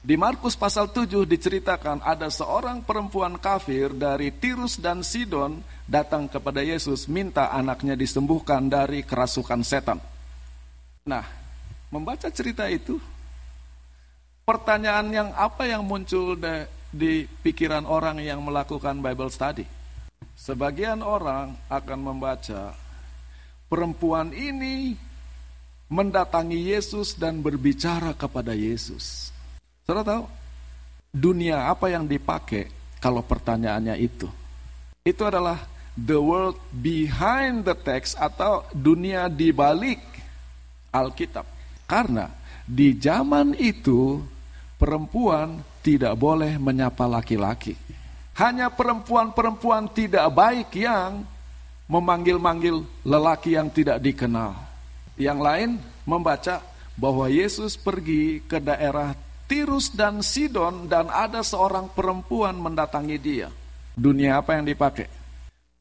Di 0.00 0.16
Markus 0.16 0.56
pasal 0.56 0.88
7 0.88 1.28
diceritakan 1.28 2.00
ada 2.00 2.32
seorang 2.32 2.80
perempuan 2.80 3.36
kafir 3.36 3.92
dari 3.92 4.32
Tirus 4.32 4.80
dan 4.80 5.04
Sidon 5.04 5.60
datang 5.84 6.24
kepada 6.24 6.64
Yesus 6.64 7.04
minta 7.04 7.52
anaknya 7.52 7.92
disembuhkan 8.00 8.64
dari 8.64 9.04
kerasukan 9.04 9.60
setan. 9.60 10.00
Nah, 11.04 11.39
membaca 11.90 12.30
cerita 12.30 12.70
itu, 12.70 12.96
pertanyaan 14.46 15.10
yang 15.10 15.28
apa 15.34 15.66
yang 15.66 15.82
muncul 15.82 16.38
di 16.90 17.26
pikiran 17.42 17.86
orang 17.86 18.22
yang 18.22 18.40
melakukan 18.42 19.02
Bible 19.02 19.30
study? 19.30 19.66
Sebagian 20.38 21.04
orang 21.04 21.52
akan 21.68 21.98
membaca 22.00 22.72
perempuan 23.68 24.32
ini 24.32 24.96
mendatangi 25.90 26.70
Yesus 26.70 27.18
dan 27.18 27.42
berbicara 27.42 28.14
kepada 28.14 28.54
Yesus. 28.54 29.34
Saudara 29.84 30.06
tahu 30.06 30.24
dunia 31.10 31.66
apa 31.66 31.90
yang 31.90 32.06
dipakai 32.06 32.70
kalau 33.02 33.20
pertanyaannya 33.26 33.98
itu? 33.98 34.30
Itu 35.02 35.26
adalah 35.26 35.58
the 35.98 36.16
world 36.16 36.56
behind 36.70 37.66
the 37.66 37.74
text 37.74 38.14
atau 38.14 38.64
dunia 38.70 39.26
di 39.26 39.50
balik 39.50 40.00
Alkitab. 40.94 41.59
Karena 41.90 42.30
di 42.62 42.94
zaman 42.94 43.58
itu 43.58 44.22
perempuan 44.78 45.58
tidak 45.82 46.14
boleh 46.14 46.54
menyapa 46.54 47.10
laki-laki. 47.10 47.74
Hanya 48.38 48.70
perempuan-perempuan 48.70 49.90
tidak 49.90 50.30
baik 50.30 50.70
yang 50.78 51.26
memanggil-manggil 51.90 52.86
lelaki 53.02 53.58
yang 53.58 53.66
tidak 53.74 53.98
dikenal. 53.98 54.54
Yang 55.18 55.38
lain 55.42 55.70
membaca 56.06 56.62
bahwa 56.94 57.26
Yesus 57.26 57.74
pergi 57.74 58.38
ke 58.46 58.62
daerah 58.62 59.18
Tirus 59.50 59.90
dan 59.90 60.22
Sidon 60.22 60.86
dan 60.86 61.10
ada 61.10 61.42
seorang 61.42 61.90
perempuan 61.90 62.54
mendatangi 62.54 63.18
dia. 63.18 63.50
Dunia 63.98 64.38
apa 64.38 64.54
yang 64.54 64.70
dipakai? 64.70 65.20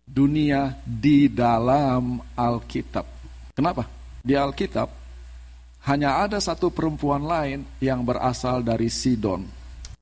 dunia 0.10 0.74
di 0.82 1.30
dalam 1.30 2.18
Alkitab. 2.34 3.06
Kenapa? 3.54 3.86
Di 4.26 4.34
Alkitab 4.34 4.99
hanya 5.88 6.20
ada 6.24 6.42
satu 6.44 6.68
perempuan 6.68 7.24
lain 7.24 7.64
yang 7.80 8.04
berasal 8.04 8.60
dari 8.60 8.92
Sidon, 8.92 9.48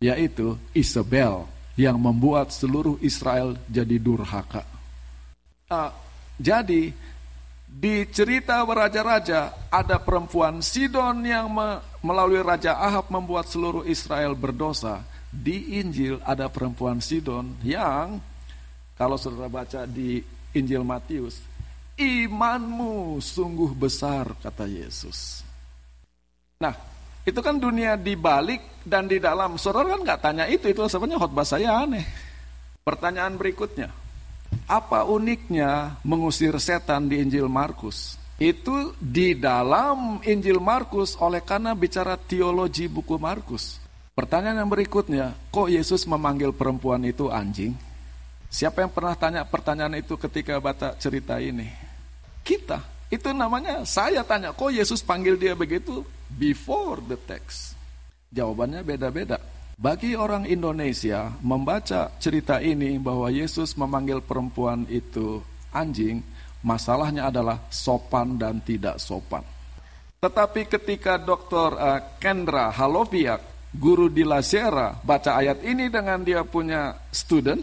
yaitu 0.02 0.58
Isabel 0.74 1.46
yang 1.78 2.02
membuat 2.02 2.50
seluruh 2.50 2.98
Israel 3.06 3.54
jadi 3.70 4.02
durhaka. 4.02 4.66
Uh, 5.70 5.94
jadi 6.42 6.96
di 7.68 7.96
cerita 8.10 8.66
raja-raja 8.66 9.54
ada 9.70 10.02
perempuan 10.02 10.66
Sidon 10.66 11.22
yang 11.22 11.52
me 11.52 11.78
melalui 12.02 12.40
Raja 12.40 12.74
Ahab 12.80 13.12
membuat 13.12 13.52
seluruh 13.52 13.84
Israel 13.86 14.34
berdosa. 14.34 15.04
Di 15.28 15.78
Injil 15.78 16.24
ada 16.24 16.48
perempuan 16.48 17.04
Sidon 17.04 17.52
yang 17.62 18.18
kalau 18.98 19.20
saudara 19.20 19.52
baca 19.52 19.86
di 19.86 20.24
Injil 20.58 20.82
Matius, 20.82 21.38
imanmu 22.00 23.22
sungguh 23.22 23.76
besar, 23.78 24.34
kata 24.42 24.66
Yesus. 24.66 25.46
Nah, 26.58 26.74
itu 27.22 27.38
kan 27.44 27.62
dunia 27.62 27.94
di 27.94 28.18
balik 28.18 28.82
dan 28.82 29.06
di 29.06 29.22
dalam. 29.22 29.62
Saudara 29.62 29.94
kan 29.94 30.02
nggak 30.02 30.22
tanya 30.26 30.46
itu, 30.50 30.72
itu 30.74 30.82
sebenarnya 30.90 31.22
khotbah 31.22 31.46
saya 31.46 31.86
aneh. 31.86 32.02
Pertanyaan 32.82 33.38
berikutnya, 33.38 33.94
apa 34.66 35.06
uniknya 35.06 36.02
mengusir 36.02 36.58
setan 36.58 37.06
di 37.06 37.22
Injil 37.22 37.46
Markus? 37.46 38.18
Itu 38.42 38.94
di 38.98 39.38
dalam 39.38 40.22
Injil 40.26 40.58
Markus 40.58 41.18
oleh 41.18 41.46
karena 41.46 41.78
bicara 41.78 42.18
teologi 42.18 42.90
buku 42.90 43.18
Markus. 43.22 43.78
Pertanyaan 44.18 44.66
yang 44.66 44.72
berikutnya, 44.74 45.38
kok 45.54 45.70
Yesus 45.70 46.10
memanggil 46.10 46.50
perempuan 46.50 47.06
itu 47.06 47.30
anjing? 47.30 47.78
Siapa 48.50 48.82
yang 48.82 48.90
pernah 48.90 49.14
tanya 49.14 49.46
pertanyaan 49.46 50.00
itu 50.00 50.18
ketika 50.18 50.58
baca 50.58 50.98
cerita 50.98 51.38
ini? 51.38 51.70
Kita. 52.42 52.97
Itu 53.08 53.32
namanya 53.32 53.88
saya 53.88 54.20
tanya, 54.28 54.52
kok 54.52 54.68
Yesus 54.68 55.00
panggil 55.00 55.40
dia 55.40 55.56
begitu 55.56 56.04
before 56.36 57.00
the 57.08 57.16
text? 57.16 57.80
Jawabannya 58.36 58.84
beda-beda. 58.84 59.40
Bagi 59.78 60.18
orang 60.18 60.44
Indonesia 60.44 61.32
membaca 61.40 62.12
cerita 62.20 62.60
ini 62.60 63.00
bahwa 63.00 63.32
Yesus 63.32 63.78
memanggil 63.80 64.20
perempuan 64.20 64.84
itu 64.92 65.40
anjing, 65.72 66.20
masalahnya 66.66 67.32
adalah 67.32 67.64
sopan 67.72 68.36
dan 68.36 68.60
tidak 68.60 69.00
sopan. 69.00 69.46
Tetapi 70.18 70.66
ketika 70.68 71.16
Dr. 71.22 71.78
Eh, 71.78 72.02
Kendra 72.18 72.74
Haloviak, 72.74 73.72
guru 73.72 74.10
di 74.10 74.26
Lasera, 74.26 74.98
baca 75.00 75.38
ayat 75.38 75.62
ini 75.64 75.88
dengan 75.88 76.26
dia 76.26 76.42
punya 76.42 76.98
student, 77.14 77.62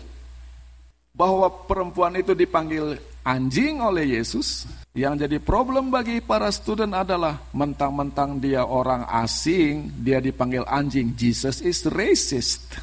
bahwa 1.13 1.51
perempuan 1.67 2.15
itu 2.15 2.33
dipanggil 2.33 2.97
anjing 3.25 3.81
oleh 3.81 4.21
Yesus, 4.21 4.69
yang 4.95 5.19
jadi 5.19 5.43
problem 5.43 5.91
bagi 5.91 6.23
para 6.23 6.53
student 6.55 6.95
adalah 6.95 7.41
mentang-mentang 7.51 8.39
dia 8.39 8.63
orang 8.63 9.09
asing, 9.11 9.91
dia 10.05 10.23
dipanggil 10.23 10.63
anjing. 10.69 11.17
Jesus 11.19 11.65
is 11.65 11.83
racist. 11.91 12.79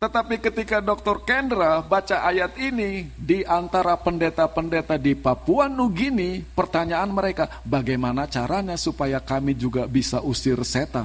Tetapi 0.00 0.40
ketika 0.40 0.80
Dr. 0.80 1.28
Kendra 1.28 1.84
baca 1.84 2.24
ayat 2.24 2.56
ini 2.56 3.04
di 3.20 3.44
antara 3.44 4.00
pendeta-pendeta 4.00 4.96
di 4.96 5.12
Papua 5.12 5.68
Nugini, 5.68 6.40
pertanyaan 6.40 7.12
mereka, 7.12 7.60
bagaimana 7.68 8.24
caranya 8.24 8.80
supaya 8.80 9.20
kami 9.20 9.52
juga 9.52 9.84
bisa 9.84 10.24
usir 10.24 10.56
setan? 10.64 11.04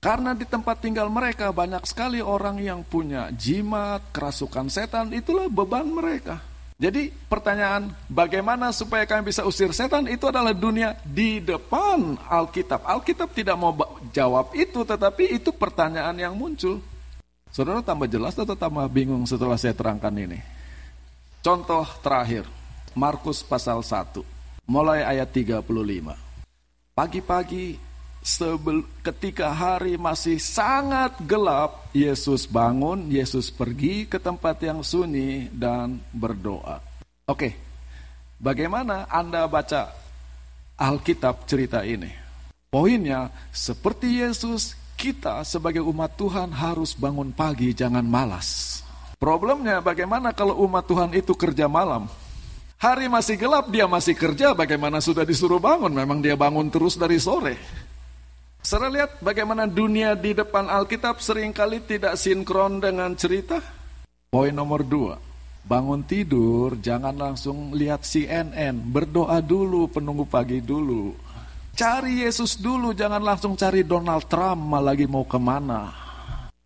Karena 0.00 0.32
di 0.32 0.48
tempat 0.48 0.80
tinggal 0.80 1.12
mereka 1.12 1.52
banyak 1.52 1.84
sekali 1.84 2.24
orang 2.24 2.56
yang 2.56 2.80
punya 2.88 3.28
jimat, 3.36 4.00
kerasukan 4.16 4.72
setan, 4.72 5.12
itulah 5.12 5.52
beban 5.52 5.92
mereka. 5.92 6.47
Jadi 6.78 7.10
pertanyaan 7.26 7.90
bagaimana 8.06 8.70
supaya 8.70 9.02
kami 9.02 9.34
bisa 9.34 9.42
usir 9.42 9.74
setan 9.74 10.06
itu 10.06 10.30
adalah 10.30 10.54
dunia 10.54 10.94
di 11.02 11.42
depan 11.42 12.14
Alkitab. 12.22 12.86
Alkitab 12.86 13.34
tidak 13.34 13.58
mau 13.58 13.74
jawab 14.14 14.54
itu 14.54 14.86
tetapi 14.86 15.42
itu 15.42 15.50
pertanyaan 15.50 16.14
yang 16.14 16.38
muncul. 16.38 16.78
Saudara 17.50 17.82
tambah 17.82 18.06
jelas 18.06 18.38
atau 18.38 18.54
tambah 18.54 18.86
bingung 18.86 19.26
setelah 19.26 19.58
saya 19.58 19.74
terangkan 19.74 20.14
ini? 20.14 20.38
Contoh 21.42 21.82
terakhir, 21.98 22.46
Markus 22.94 23.42
pasal 23.42 23.82
1, 23.82 24.22
mulai 24.62 25.02
ayat 25.02 25.34
35. 25.34 25.66
Pagi-pagi 26.94 27.87
sebel, 28.22 28.84
ketika 29.00 29.50
hari 29.52 29.96
masih 29.96 30.36
sangat 30.36 31.16
gelap, 31.24 31.88
Yesus 31.96 32.44
bangun, 32.44 33.08
Yesus 33.08 33.48
pergi 33.48 34.04
ke 34.04 34.20
tempat 34.20 34.60
yang 34.62 34.84
sunyi 34.84 35.48
dan 35.50 36.02
berdoa. 36.12 36.80
Oke, 37.28 37.56
bagaimana 38.40 39.08
Anda 39.08 39.44
baca 39.48 39.92
Alkitab 40.78 41.48
cerita 41.48 41.82
ini? 41.82 42.10
Poinnya, 42.68 43.32
seperti 43.48 44.20
Yesus, 44.20 44.76
kita 44.98 45.40
sebagai 45.46 45.80
umat 45.88 46.18
Tuhan 46.20 46.52
harus 46.52 46.92
bangun 46.92 47.32
pagi, 47.32 47.72
jangan 47.72 48.04
malas. 48.04 48.80
Problemnya 49.18 49.82
bagaimana 49.82 50.30
kalau 50.30 50.62
umat 50.68 50.86
Tuhan 50.86 51.10
itu 51.16 51.34
kerja 51.34 51.66
malam? 51.66 52.06
Hari 52.78 53.10
masih 53.10 53.34
gelap, 53.34 53.66
dia 53.74 53.90
masih 53.90 54.14
kerja, 54.14 54.54
bagaimana 54.54 55.02
sudah 55.02 55.26
disuruh 55.26 55.58
bangun? 55.58 55.90
Memang 55.90 56.22
dia 56.22 56.38
bangun 56.38 56.70
terus 56.70 56.94
dari 56.94 57.18
sore. 57.18 57.58
Saudara 58.68 58.92
lihat 58.92 59.24
bagaimana 59.24 59.64
dunia 59.64 60.12
di 60.12 60.36
depan 60.36 60.68
Alkitab 60.68 61.24
sering 61.24 61.56
kali 61.56 61.80
tidak 61.80 62.20
sinkron 62.20 62.84
dengan 62.84 63.16
cerita. 63.16 63.64
Poin 64.28 64.52
nomor 64.52 64.84
dua, 64.84 65.16
bangun 65.64 66.04
tidur 66.04 66.76
jangan 66.76 67.16
langsung 67.16 67.72
lihat 67.72 68.04
CNN, 68.04 68.76
berdoa 68.76 69.40
dulu, 69.40 69.88
penunggu 69.88 70.28
pagi 70.28 70.60
dulu. 70.60 71.16
Cari 71.72 72.28
Yesus 72.28 72.60
dulu, 72.60 72.92
jangan 72.92 73.24
langsung 73.24 73.56
cari 73.56 73.88
Donald 73.88 74.28
Trump 74.28 74.60
lagi 74.84 75.08
mau 75.08 75.24
ke 75.24 75.40
mana. 75.40 75.88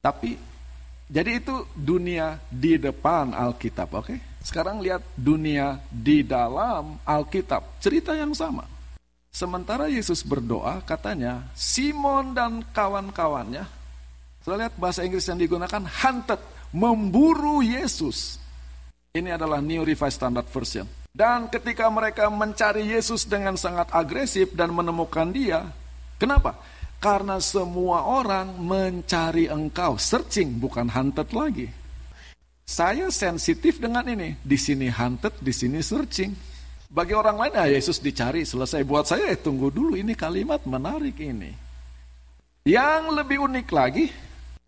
Tapi, 0.02 0.34
jadi 1.06 1.38
itu 1.38 1.70
dunia 1.70 2.34
di 2.50 2.82
depan 2.82 3.30
Alkitab, 3.30 3.94
oke? 3.94 4.10
Okay? 4.10 4.18
Sekarang 4.42 4.82
lihat 4.82 5.06
dunia 5.14 5.78
di 5.86 6.26
dalam 6.26 6.98
Alkitab, 7.06 7.78
cerita 7.78 8.10
yang 8.18 8.34
sama. 8.34 8.81
Sementara 9.32 9.88
Yesus 9.88 10.20
berdoa, 10.20 10.84
katanya 10.84 11.48
Simon 11.56 12.36
dan 12.36 12.60
kawan-kawannya, 12.68 13.64
saya 14.44 14.56
lihat 14.60 14.76
bahasa 14.76 15.08
Inggris 15.08 15.24
yang 15.24 15.40
digunakan 15.40 15.80
hunted, 15.80 16.36
memburu 16.68 17.64
Yesus. 17.64 18.36
Ini 19.16 19.40
adalah 19.40 19.64
New 19.64 19.88
Revised 19.88 20.20
Standard 20.20 20.44
Version. 20.52 20.84
Dan 21.08 21.48
ketika 21.48 21.88
mereka 21.88 22.28
mencari 22.28 22.84
Yesus 22.84 23.24
dengan 23.24 23.56
sangat 23.56 23.88
agresif 23.96 24.52
dan 24.52 24.68
menemukan 24.68 25.32
dia, 25.32 25.64
kenapa? 26.20 26.60
Karena 27.00 27.40
semua 27.40 28.04
orang 28.04 28.52
mencari 28.60 29.48
engkau, 29.48 29.96
searching 29.96 30.60
bukan 30.60 30.92
hunted 30.92 31.32
lagi. 31.32 31.72
Saya 32.68 33.08
sensitif 33.08 33.80
dengan 33.80 34.04
ini. 34.12 34.36
Di 34.44 34.60
sini 34.60 34.92
hunted, 34.92 35.40
di 35.40 35.56
sini 35.56 35.80
searching. 35.80 36.51
Bagi 36.92 37.16
orang 37.16 37.40
lain, 37.40 37.54
ah 37.56 37.64
Yesus 37.64 37.96
dicari, 37.96 38.44
selesai. 38.44 38.84
Buat 38.84 39.08
saya, 39.08 39.32
eh, 39.32 39.40
tunggu 39.40 39.72
dulu, 39.72 39.96
ini 39.96 40.12
kalimat 40.12 40.60
menarik 40.68 41.16
ini. 41.24 41.48
Yang 42.68 43.16
lebih 43.16 43.48
unik 43.48 43.68
lagi, 43.72 44.12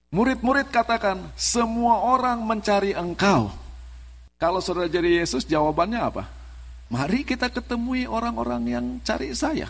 murid-murid 0.08 0.72
katakan, 0.72 1.20
semua 1.37 2.00
orang 2.00 2.40
mencari 2.40 2.96
engkau. 2.96 3.52
Kalau 4.40 4.64
saudara 4.64 4.88
jadi 4.88 5.20
Yesus, 5.20 5.44
jawabannya 5.44 6.00
apa? 6.00 6.24
Mari 6.88 7.28
kita 7.28 7.52
ketemui 7.52 8.08
orang-orang 8.08 8.62
yang 8.72 8.84
cari 9.04 9.37
saya. 9.37 9.68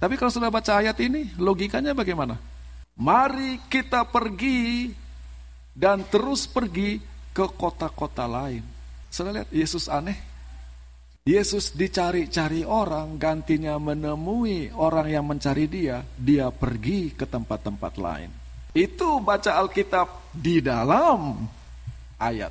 Tapi 0.00 0.16
kalau 0.16 0.32
sudah 0.32 0.48
baca 0.48 0.80
ayat 0.80 0.96
ini, 1.04 1.36
logikanya 1.36 1.92
bagaimana? 1.92 2.40
Mari 2.96 3.60
kita 3.68 4.08
pergi 4.08 4.88
dan 5.76 6.08
terus 6.08 6.48
pergi 6.48 6.96
ke 7.36 7.44
kota-kota 7.44 8.24
lain. 8.24 8.64
Saudara 9.12 9.44
lihat, 9.44 9.52
Yesus 9.52 9.84
aneh. 9.84 10.29
Yesus 11.20 11.76
dicari-cari 11.76 12.64
orang, 12.64 13.20
gantinya 13.20 13.76
menemui 13.76 14.72
orang 14.72 15.04
yang 15.04 15.24
mencari 15.28 15.68
dia, 15.68 16.00
dia 16.16 16.48
pergi 16.48 17.12
ke 17.12 17.28
tempat-tempat 17.28 17.92
lain. 18.00 18.32
Itu 18.72 19.20
baca 19.20 19.60
Alkitab 19.60 20.32
di 20.32 20.64
dalam 20.64 21.44
ayat. 22.16 22.48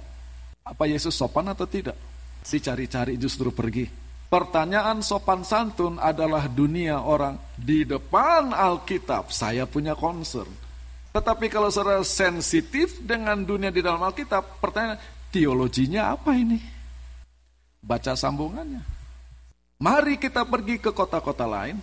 Apa 0.62 0.86
Yesus 0.86 1.18
sopan 1.18 1.50
atau 1.50 1.66
tidak? 1.66 1.98
Dicari-cari 2.46 3.18
justru 3.18 3.50
pergi. 3.50 3.90
Pertanyaan 4.30 5.02
sopan 5.02 5.42
santun 5.42 5.98
adalah 5.98 6.46
dunia 6.46 7.02
orang 7.02 7.42
di 7.58 7.82
depan 7.82 8.54
Alkitab. 8.54 9.34
Saya 9.34 9.66
punya 9.66 9.98
concern. 9.98 10.54
Tetapi 11.10 11.50
kalau 11.50 11.74
saudara 11.74 12.06
sensitif 12.06 13.02
dengan 13.02 13.42
dunia 13.42 13.74
di 13.74 13.82
dalam 13.82 14.06
Alkitab, 14.06 14.62
pertanyaan 14.62 15.02
teologinya 15.34 16.14
apa 16.14 16.38
ini? 16.38 16.79
Baca 17.80 18.14
sambungannya. 18.14 18.84
Mari 19.80 20.20
kita 20.20 20.44
pergi 20.44 20.76
ke 20.76 20.92
kota-kota 20.92 21.48
lain 21.48 21.80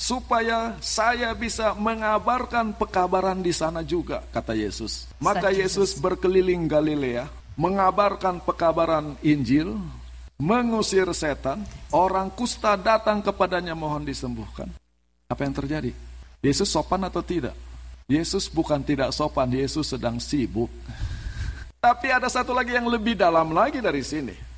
supaya 0.00 0.78
saya 0.80 1.34
bisa 1.36 1.76
mengabarkan 1.76 2.72
pekabaran 2.72 3.42
di 3.42 3.52
sana 3.52 3.84
juga, 3.84 4.24
kata 4.32 4.56
Yesus. 4.56 5.10
Maka 5.20 5.52
Yesus 5.52 5.98
berkeliling 5.98 6.64
Galilea, 6.70 7.28
mengabarkan 7.58 8.40
pekabaran 8.40 9.18
Injil, 9.20 9.76
mengusir 10.40 11.04
setan, 11.12 11.66
orang 11.92 12.32
kusta 12.32 12.78
datang 12.80 13.20
kepadanya 13.20 13.76
mohon 13.76 14.08
disembuhkan. 14.08 14.72
Apa 15.28 15.44
yang 15.44 15.52
terjadi? 15.52 15.92
Yesus 16.40 16.72
sopan 16.72 17.04
atau 17.04 17.20
tidak? 17.20 17.52
Yesus 18.08 18.48
bukan 18.48 18.80
tidak 18.80 19.12
sopan, 19.12 19.52
Yesus 19.52 19.92
sedang 19.92 20.16
sibuk. 20.16 20.72
Tapi 21.78 22.08
ada 22.08 22.26
satu 22.32 22.56
lagi 22.56 22.72
yang 22.72 22.88
lebih 22.88 23.14
dalam 23.14 23.52
lagi 23.52 23.84
dari 23.84 24.00
sini. 24.00 24.49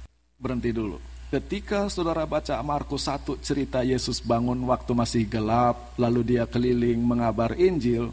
Berhenti 0.42 0.74
dulu. 0.74 0.98
Ketika 1.30 1.86
saudara 1.86 2.26
baca 2.26 2.58
Markus 2.66 3.06
1 3.06 3.38
cerita 3.46 3.86
Yesus 3.86 4.18
bangun 4.18 4.58
waktu 4.66 4.90
masih 4.90 5.22
gelap, 5.30 5.94
lalu 5.94 6.34
dia 6.34 6.44
keliling 6.50 6.98
mengabar 6.98 7.54
Injil, 7.54 8.10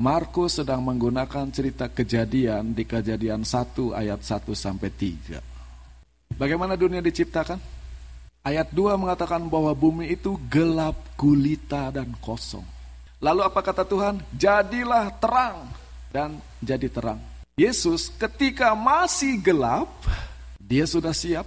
Markus 0.00 0.56
sedang 0.56 0.80
menggunakan 0.80 1.52
cerita 1.52 1.92
kejadian 1.92 2.72
di 2.72 2.88
kejadian 2.88 3.44
1 3.44 3.92
ayat 3.92 4.24
1 4.24 4.48
sampai 4.56 4.88
3. 4.88 6.40
Bagaimana 6.40 6.72
dunia 6.74 7.04
diciptakan? 7.04 7.60
Ayat 8.42 8.72
2 8.72 8.96
mengatakan 8.96 9.44
bahwa 9.46 9.70
bumi 9.76 10.10
itu 10.10 10.34
gelap, 10.48 10.96
gulita, 11.14 11.92
dan 11.92 12.10
kosong. 12.18 12.64
Lalu 13.22 13.46
apa 13.46 13.60
kata 13.62 13.86
Tuhan? 13.86 14.18
Jadilah 14.34 15.14
terang 15.20 15.70
dan 16.10 16.42
jadi 16.58 16.90
terang. 16.90 17.22
Yesus 17.54 18.10
ketika 18.18 18.74
masih 18.74 19.38
gelap, 19.38 19.86
dia 20.72 20.88
sudah 20.88 21.12
siap 21.12 21.44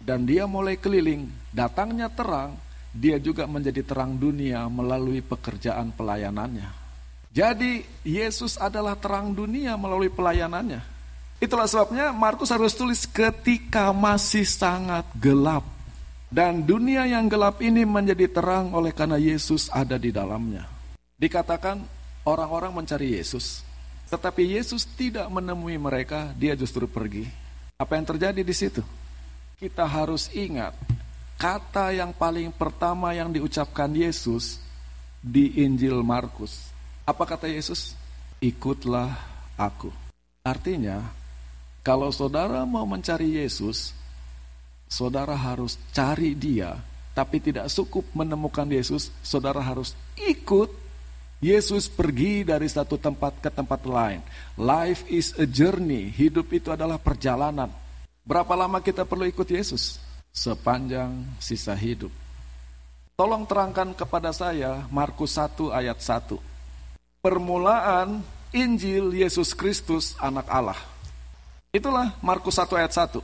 dan 0.00 0.24
dia 0.24 0.48
mulai 0.48 0.80
keliling. 0.80 1.28
Datangnya 1.52 2.08
terang, 2.08 2.56
dia 2.96 3.20
juga 3.20 3.44
menjadi 3.44 3.84
terang 3.84 4.16
dunia 4.16 4.64
melalui 4.72 5.20
pekerjaan 5.20 5.92
pelayanannya. 5.92 6.72
Jadi 7.36 7.84
Yesus 8.00 8.56
adalah 8.56 8.96
terang 8.96 9.36
dunia 9.36 9.76
melalui 9.76 10.08
pelayanannya. 10.08 10.80
Itulah 11.36 11.68
sebabnya 11.68 12.16
Markus 12.16 12.48
harus 12.48 12.72
tulis 12.72 13.04
ketika 13.04 13.92
masih 13.92 14.48
sangat 14.48 15.04
gelap. 15.20 15.68
Dan 16.32 16.64
dunia 16.64 17.04
yang 17.04 17.28
gelap 17.28 17.60
ini 17.60 17.84
menjadi 17.84 18.24
terang 18.24 18.72
oleh 18.72 18.96
karena 18.96 19.20
Yesus 19.20 19.68
ada 19.68 20.00
di 20.00 20.08
dalamnya. 20.08 20.64
Dikatakan 21.20 21.76
orang-orang 22.24 22.72
mencari 22.72 23.20
Yesus. 23.20 23.60
Tetapi 24.08 24.56
Yesus 24.56 24.88
tidak 24.96 25.28
menemui 25.28 25.76
mereka, 25.76 26.32
dia 26.40 26.56
justru 26.56 26.88
pergi. 26.88 27.41
Apa 27.82 27.98
yang 27.98 28.06
terjadi 28.06 28.46
di 28.46 28.54
situ? 28.54 28.86
Kita 29.58 29.82
harus 29.90 30.30
ingat, 30.30 30.78
kata 31.34 31.90
yang 31.90 32.14
paling 32.14 32.54
pertama 32.54 33.10
yang 33.10 33.34
diucapkan 33.34 33.90
Yesus 33.90 34.62
di 35.18 35.66
Injil 35.66 35.98
Markus 36.06 36.72
apa 37.02 37.26
kata 37.26 37.50
Yesus? 37.50 37.98
Ikutlah 38.38 39.10
aku. 39.58 39.90
Artinya, 40.46 41.02
kalau 41.82 42.14
saudara 42.14 42.62
mau 42.62 42.86
mencari 42.86 43.42
Yesus, 43.42 43.90
saudara 44.86 45.34
harus 45.34 45.78
cari 45.90 46.34
dia, 46.38 46.78
tapi 47.14 47.42
tidak 47.42 47.66
cukup 47.74 48.06
menemukan 48.14 48.66
Yesus, 48.70 49.10
saudara 49.22 49.58
harus 49.58 49.98
ikut 50.14 50.70
Yesus 51.42 51.90
pergi 51.90 52.46
dari 52.46 52.70
satu 52.70 52.94
tempat 52.94 53.42
ke 53.42 53.50
tempat 53.50 53.82
lain. 53.82 54.22
Life 54.54 55.02
is 55.10 55.34
a 55.42 55.44
journey. 55.44 56.06
Hidup 56.14 56.54
itu 56.54 56.70
adalah 56.70 57.02
perjalanan. 57.02 57.66
Berapa 58.22 58.54
lama 58.54 58.78
kita 58.78 59.02
perlu 59.02 59.26
ikut 59.26 59.50
Yesus? 59.50 59.98
Sepanjang 60.30 61.26
sisa 61.42 61.74
hidup. 61.74 62.14
Tolong 63.18 63.42
terangkan 63.42 63.90
kepada 63.90 64.30
saya 64.30 64.86
Markus 64.88 65.34
1 65.34 65.74
ayat 65.74 65.98
1 65.98 66.52
permulaan 67.22 68.18
Injil 68.50 69.14
Yesus 69.14 69.54
Kristus 69.54 70.18
anak 70.18 70.50
Allah. 70.50 70.76
Itulah 71.70 72.18
Markus 72.18 72.58
1 72.58 72.66
ayat 72.74 72.90
1. 72.90 73.22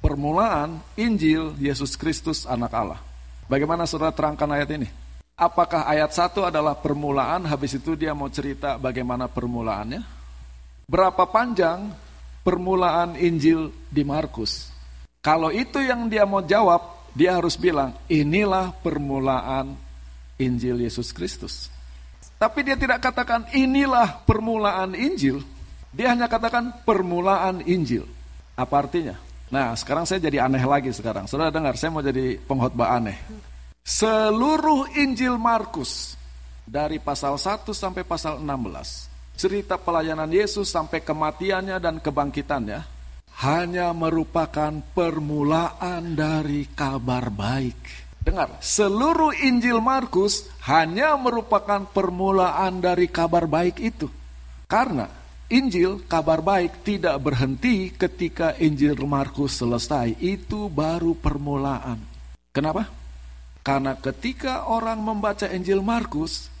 Permulaan 0.00 0.80
Injil 0.96 1.52
Yesus 1.60 1.94
Kristus 1.94 2.48
anak 2.48 2.72
Allah. 2.72 2.98
Bagaimana 3.44 3.84
saudara 3.84 4.16
terangkan 4.16 4.48
ayat 4.48 4.72
ini? 4.72 4.88
Apakah 5.34 5.90
ayat 5.90 6.14
1 6.14 6.46
adalah 6.46 6.78
permulaan, 6.78 7.42
habis 7.50 7.74
itu 7.74 7.98
dia 7.98 8.14
mau 8.14 8.30
cerita 8.30 8.78
bagaimana 8.78 9.26
permulaannya? 9.26 9.98
Berapa 10.86 11.26
panjang 11.26 11.90
permulaan 12.46 13.18
Injil 13.18 13.74
di 13.90 14.06
Markus? 14.06 14.70
Kalau 15.18 15.50
itu 15.50 15.82
yang 15.82 16.06
dia 16.06 16.22
mau 16.22 16.38
jawab, 16.38 17.10
dia 17.18 17.34
harus 17.34 17.58
bilang, 17.58 17.98
inilah 18.06 18.70
permulaan 18.78 19.74
Injil 20.38 20.86
Yesus 20.86 21.10
Kristus. 21.10 21.66
Tapi 22.38 22.62
dia 22.62 22.78
tidak 22.78 23.02
katakan 23.02 23.50
inilah 23.58 24.22
permulaan 24.22 24.94
Injil. 24.94 25.42
Dia 25.90 26.14
hanya 26.14 26.30
katakan 26.30 26.86
permulaan 26.86 27.58
Injil. 27.66 28.06
Apa 28.54 28.86
artinya? 28.86 29.18
Nah, 29.50 29.74
sekarang 29.74 30.06
saya 30.06 30.22
jadi 30.22 30.46
aneh 30.46 30.62
lagi 30.62 30.94
sekarang. 30.94 31.26
Saudara 31.26 31.50
dengar, 31.50 31.74
saya 31.74 31.90
mau 31.90 32.06
jadi 32.06 32.38
pengkhotbah 32.38 33.02
aneh. 33.02 33.18
Seluruh 33.84 34.96
Injil 34.96 35.36
Markus 35.36 36.16
dari 36.64 36.96
pasal 36.96 37.36
1 37.36 37.68
sampai 37.68 38.00
pasal 38.00 38.40
16, 38.40 39.36
cerita 39.36 39.76
pelayanan 39.76 40.32
Yesus 40.32 40.72
sampai 40.72 41.04
kematiannya 41.04 41.76
dan 41.76 42.00
kebangkitannya 42.00 42.80
hanya 43.44 43.92
merupakan 43.92 44.72
permulaan 44.96 46.16
dari 46.16 46.64
kabar 46.72 47.28
baik. 47.28 47.76
Dengar, 48.24 48.56
seluruh 48.64 49.36
Injil 49.44 49.84
Markus 49.84 50.48
hanya 50.64 51.20
merupakan 51.20 51.84
permulaan 51.84 52.80
dari 52.80 53.12
kabar 53.12 53.44
baik 53.44 53.84
itu. 53.84 54.08
Karena 54.64 55.12
Injil 55.52 56.08
kabar 56.08 56.40
baik 56.40 56.88
tidak 56.88 57.20
berhenti 57.20 57.92
ketika 57.92 58.56
Injil 58.56 58.96
Markus 59.04 59.60
selesai. 59.60 60.16
Itu 60.24 60.72
baru 60.72 61.12
permulaan. 61.20 62.00
Kenapa? 62.48 63.03
Karena 63.64 63.96
ketika 63.96 64.68
orang 64.68 65.00
membaca 65.00 65.48
Injil 65.48 65.80
Markus, 65.80 66.52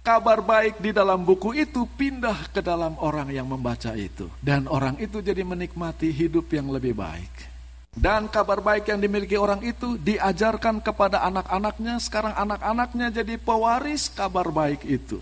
kabar 0.00 0.40
baik 0.40 0.80
di 0.80 0.96
dalam 0.96 1.20
buku 1.20 1.52
itu 1.52 1.84
pindah 1.84 2.48
ke 2.48 2.64
dalam 2.64 2.96
orang 3.04 3.28
yang 3.28 3.44
membaca 3.44 3.92
itu. 3.92 4.32
Dan 4.40 4.64
orang 4.64 4.96
itu 4.96 5.20
jadi 5.20 5.44
menikmati 5.44 6.08
hidup 6.08 6.48
yang 6.48 6.72
lebih 6.72 6.96
baik. 6.96 7.52
Dan 7.92 8.32
kabar 8.32 8.64
baik 8.64 8.88
yang 8.88 8.96
dimiliki 8.96 9.36
orang 9.36 9.60
itu 9.60 10.00
diajarkan 10.00 10.80
kepada 10.80 11.20
anak-anaknya, 11.28 12.00
sekarang 12.00 12.32
anak-anaknya 12.32 13.12
jadi 13.12 13.36
pewaris 13.36 14.08
kabar 14.08 14.48
baik 14.48 14.88
itu. 14.88 15.20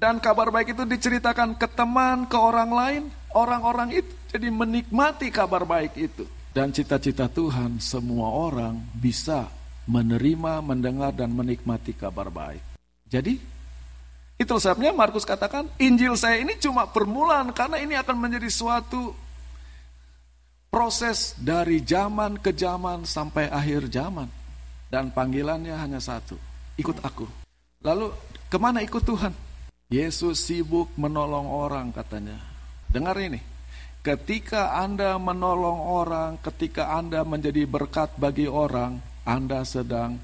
Dan 0.00 0.24
kabar 0.24 0.48
baik 0.48 0.72
itu 0.72 0.88
diceritakan 0.88 1.52
ke 1.60 1.68
teman, 1.68 2.24
ke 2.24 2.38
orang 2.40 2.70
lain, 2.72 3.02
orang-orang 3.36 4.00
itu 4.00 4.12
jadi 4.32 4.48
menikmati 4.48 5.28
kabar 5.28 5.68
baik 5.68 6.00
itu. 6.00 6.24
Dan 6.56 6.72
cita-cita 6.72 7.28
Tuhan 7.28 7.76
semua 7.76 8.32
orang 8.32 8.80
bisa 8.96 9.60
menerima, 9.86 10.62
mendengar, 10.62 11.10
dan 11.14 11.34
menikmati 11.34 11.94
kabar 11.96 12.30
baik. 12.30 12.62
Jadi, 13.08 13.36
itu 14.38 14.54
sebabnya 14.58 14.90
Markus 14.90 15.22
katakan, 15.22 15.70
Injil 15.78 16.18
saya 16.18 16.42
ini 16.42 16.58
cuma 16.58 16.90
permulaan 16.90 17.54
karena 17.54 17.78
ini 17.78 17.94
akan 17.94 18.16
menjadi 18.18 18.50
suatu 18.50 19.14
proses 20.72 21.36
dari 21.36 21.84
zaman 21.84 22.40
ke 22.40 22.50
zaman 22.50 23.04
sampai 23.04 23.52
akhir 23.52 23.92
zaman. 23.92 24.26
Dan 24.92 25.08
panggilannya 25.08 25.72
hanya 25.72 26.00
satu, 26.02 26.36
ikut 26.76 27.00
aku. 27.00 27.24
Lalu 27.80 28.12
ke 28.52 28.56
mana 28.60 28.84
ikut 28.84 29.00
Tuhan? 29.00 29.32
Yesus 29.92 30.48
sibuk 30.48 30.88
menolong 30.96 31.48
orang 31.48 31.92
katanya. 31.92 32.36
Dengar 32.92 33.16
ini, 33.20 33.40
ketika 34.04 34.76
Anda 34.76 35.16
menolong 35.16 35.80
orang, 35.80 36.40
ketika 36.40 36.92
Anda 36.92 37.24
menjadi 37.24 37.64
berkat 37.64 38.16
bagi 38.20 38.48
orang, 38.48 39.11
Anda 39.22 39.62
sedang 39.62 40.18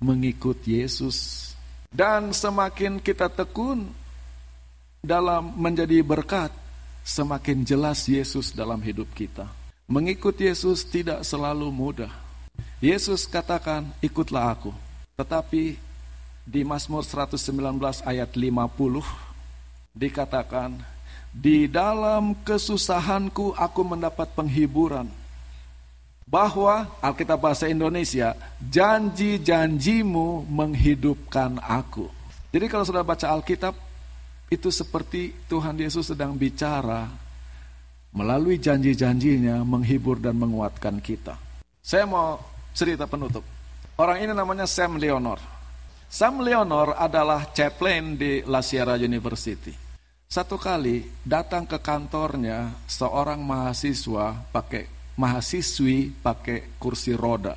mengikut 0.00 0.60
Yesus. 0.64 1.50
Dan 1.92 2.32
semakin 2.36 3.00
kita 3.00 3.32
tekun 3.32 3.88
dalam 5.00 5.54
menjadi 5.56 6.02
berkat, 6.02 6.50
semakin 7.06 7.62
jelas 7.62 8.04
Yesus 8.10 8.52
dalam 8.52 8.82
hidup 8.82 9.08
kita. 9.14 9.48
Mengikut 9.86 10.34
Yesus 10.34 10.82
tidak 10.82 11.22
selalu 11.22 11.70
mudah. 11.70 12.10
Yesus 12.82 13.24
katakan, 13.24 13.86
ikutlah 14.02 14.52
aku. 14.52 14.74
Tetapi 15.16 15.78
di 16.42 16.60
Mazmur 16.66 17.06
119 17.06 17.38
ayat 18.02 18.30
50 18.34 19.96
dikatakan, 19.96 20.76
di 21.36 21.68
dalam 21.68 22.32
kesusahanku 22.42 23.52
aku 23.56 23.80
mendapat 23.84 24.28
penghiburan. 24.32 25.08
Bahwa, 26.26 26.90
Alkitab 26.98 27.38
Bahasa 27.38 27.70
Indonesia, 27.70 28.34
janji-janjimu 28.58 30.50
menghidupkan 30.50 31.62
aku. 31.62 32.10
Jadi 32.50 32.66
kalau 32.66 32.82
sudah 32.82 33.06
baca 33.06 33.30
Alkitab, 33.30 33.78
itu 34.50 34.66
seperti 34.74 35.30
Tuhan 35.46 35.78
Yesus 35.78 36.10
sedang 36.10 36.34
bicara 36.34 37.06
melalui 38.10 38.58
janji-janjinya 38.58 39.62
menghibur 39.62 40.18
dan 40.18 40.34
menguatkan 40.34 40.98
kita. 40.98 41.38
Saya 41.78 42.10
mau 42.10 42.42
cerita 42.74 43.06
penutup. 43.06 43.46
Orang 43.94 44.18
ini 44.18 44.34
namanya 44.34 44.66
Sam 44.66 44.98
Leonor. 44.98 45.38
Sam 46.10 46.42
Leonor 46.42 46.98
adalah 46.98 47.54
chaplain 47.54 48.18
di 48.18 48.42
La 48.50 48.66
Sierra 48.66 48.98
University. 48.98 49.70
Satu 50.26 50.58
kali 50.58 51.06
datang 51.22 51.70
ke 51.70 51.78
kantornya 51.78 52.74
seorang 52.90 53.38
mahasiswa 53.46 54.34
pakai 54.50 54.95
mahasiswi 55.16 56.12
pakai 56.20 56.76
kursi 56.80 57.16
roda. 57.16 57.56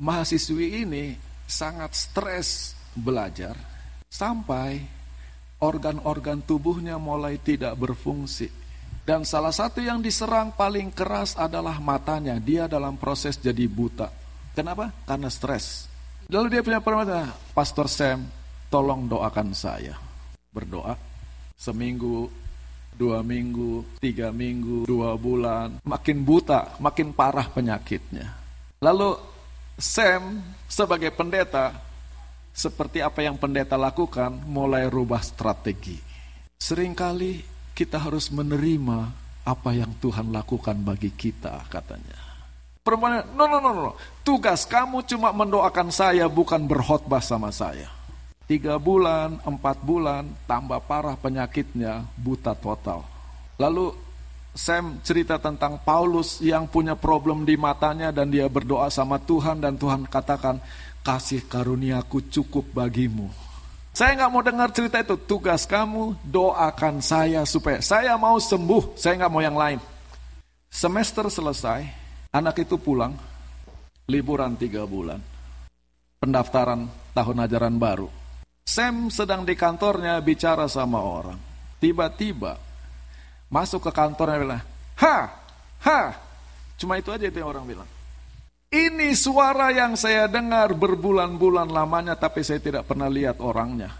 Mahasiswi 0.00 0.82
ini 0.82 1.14
sangat 1.44 1.94
stres 1.94 2.74
belajar 2.96 3.54
sampai 4.08 4.80
organ-organ 5.60 6.42
tubuhnya 6.42 6.98
mulai 6.98 7.38
tidak 7.38 7.76
berfungsi. 7.78 8.50
Dan 9.04 9.28
salah 9.28 9.52
satu 9.52 9.84
yang 9.84 10.00
diserang 10.00 10.56
paling 10.56 10.88
keras 10.88 11.36
adalah 11.36 11.76
matanya. 11.76 12.40
Dia 12.40 12.64
dalam 12.64 12.96
proses 12.96 13.36
jadi 13.36 13.68
buta. 13.68 14.08
Kenapa? 14.56 14.96
Karena 15.04 15.28
stres. 15.28 15.92
Lalu 16.32 16.56
dia 16.56 16.64
punya 16.64 16.80
permintaan, 16.80 17.28
Pastor 17.52 17.84
Sam, 17.84 18.24
tolong 18.72 19.04
doakan 19.04 19.52
saya. 19.52 19.92
Berdoa, 20.48 20.96
seminggu, 21.52 22.32
dua 22.94 23.20
minggu, 23.20 23.98
tiga 23.98 24.30
minggu, 24.30 24.86
dua 24.86 25.18
bulan, 25.18 25.82
makin 25.82 26.22
buta, 26.22 26.78
makin 26.78 27.10
parah 27.10 27.50
penyakitnya. 27.50 28.30
Lalu 28.80 29.18
Sam 29.74 30.38
sebagai 30.70 31.10
pendeta, 31.10 31.74
seperti 32.54 33.02
apa 33.02 33.26
yang 33.26 33.34
pendeta 33.34 33.74
lakukan, 33.74 34.30
mulai 34.46 34.86
rubah 34.86 35.20
strategi. 35.20 35.98
Seringkali 36.54 37.42
kita 37.74 37.98
harus 37.98 38.30
menerima 38.30 39.10
apa 39.44 39.70
yang 39.74 39.90
Tuhan 39.98 40.30
lakukan 40.30 40.78
bagi 40.86 41.10
kita, 41.10 41.66
katanya. 41.66 42.16
Perempuan, 42.84 43.24
no, 43.34 43.48
no, 43.48 43.58
no, 43.58 43.70
no. 43.72 43.92
Tugas 44.22 44.68
kamu 44.68 45.08
cuma 45.08 45.32
mendoakan 45.32 45.88
saya, 45.88 46.28
bukan 46.28 46.68
berkhotbah 46.68 47.20
sama 47.20 47.48
saya. 47.50 47.88
Tiga 48.44 48.76
bulan, 48.76 49.40
empat 49.40 49.80
bulan, 49.80 50.28
tambah 50.44 50.76
parah 50.84 51.16
penyakitnya, 51.16 52.04
buta 52.20 52.52
total. 52.52 53.00
Lalu 53.56 53.96
Sam 54.54 55.02
cerita 55.02 55.40
tentang 55.40 55.82
Paulus 55.82 56.38
yang 56.38 56.70
punya 56.70 56.94
problem 56.94 57.42
di 57.42 57.58
matanya 57.58 58.14
dan 58.14 58.30
dia 58.30 58.46
berdoa 58.46 58.86
sama 58.86 59.18
Tuhan 59.18 59.58
dan 59.58 59.74
Tuhan 59.74 60.06
katakan, 60.06 60.62
kasih 61.02 61.42
karuniaku 61.48 62.30
cukup 62.30 62.68
bagimu. 62.70 63.32
Saya 63.94 64.14
nggak 64.18 64.30
mau 64.30 64.42
dengar 64.42 64.68
cerita 64.74 64.98
itu. 64.98 65.14
Tugas 65.14 65.64
kamu 65.70 66.18
doakan 66.26 66.98
saya 66.98 67.46
supaya 67.46 67.78
saya 67.78 68.18
mau 68.18 68.38
sembuh. 68.38 68.98
Saya 68.98 69.22
nggak 69.22 69.32
mau 69.32 69.42
yang 69.42 69.54
lain. 69.54 69.78
Semester 70.70 71.30
selesai, 71.30 71.86
anak 72.34 72.66
itu 72.66 72.74
pulang, 72.74 73.14
liburan 74.10 74.58
tiga 74.58 74.82
bulan, 74.82 75.22
pendaftaran 76.18 76.90
tahun 77.14 77.46
ajaran 77.46 77.78
baru. 77.78 78.23
Sam 78.64 79.12
sedang 79.12 79.44
di 79.44 79.52
kantornya 79.52 80.16
bicara 80.24 80.64
sama 80.72 80.98
orang. 81.04 81.36
Tiba-tiba 81.78 82.56
masuk 83.52 83.86
ke 83.86 83.90
kantornya 83.92 84.40
bilang, 84.40 84.64
ha, 85.04 85.16
ha. 85.84 86.00
Cuma 86.80 86.96
itu 86.96 87.12
aja 87.12 87.28
itu 87.28 87.38
yang 87.38 87.52
orang 87.52 87.68
bilang. 87.68 87.88
Ini 88.74 89.14
suara 89.14 89.70
yang 89.70 89.94
saya 89.94 90.26
dengar 90.26 90.74
berbulan-bulan 90.74 91.70
lamanya 91.70 92.18
tapi 92.18 92.42
saya 92.42 92.58
tidak 92.58 92.90
pernah 92.90 93.06
lihat 93.06 93.38
orangnya. 93.38 93.94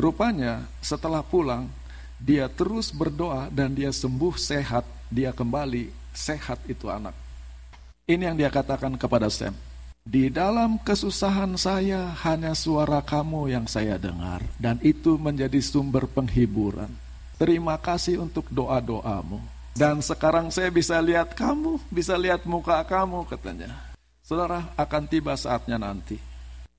Rupanya 0.00 0.64
setelah 0.80 1.20
pulang, 1.20 1.68
dia 2.16 2.48
terus 2.48 2.94
berdoa 2.94 3.52
dan 3.52 3.76
dia 3.76 3.92
sembuh 3.92 4.38
sehat, 4.40 4.88
dia 5.12 5.36
kembali 5.36 5.92
sehat 6.16 6.64
itu 6.64 6.88
anak. 6.88 7.12
Ini 8.08 8.32
yang 8.32 8.36
dia 8.38 8.48
katakan 8.48 8.96
kepada 8.96 9.28
Sam. 9.28 9.52
Di 10.06 10.30
dalam 10.30 10.78
kesusahan 10.78 11.58
saya 11.58 12.14
hanya 12.22 12.54
suara 12.54 13.02
kamu 13.02 13.50
yang 13.50 13.66
saya 13.66 13.98
dengar 13.98 14.38
dan 14.54 14.78
itu 14.86 15.18
menjadi 15.18 15.58
sumber 15.58 16.06
penghiburan. 16.06 16.86
Terima 17.34 17.74
kasih 17.74 18.22
untuk 18.22 18.46
doa-doamu. 18.46 19.42
Dan 19.74 19.98
sekarang 19.98 20.54
saya 20.54 20.70
bisa 20.70 20.94
lihat 21.02 21.34
kamu, 21.34 21.82
bisa 21.90 22.14
lihat 22.14 22.46
muka 22.46 22.86
kamu 22.86 23.26
katanya. 23.26 23.74
Saudara 24.22 24.70
akan 24.78 25.10
tiba 25.10 25.34
saatnya 25.34 25.74
nanti. 25.74 26.22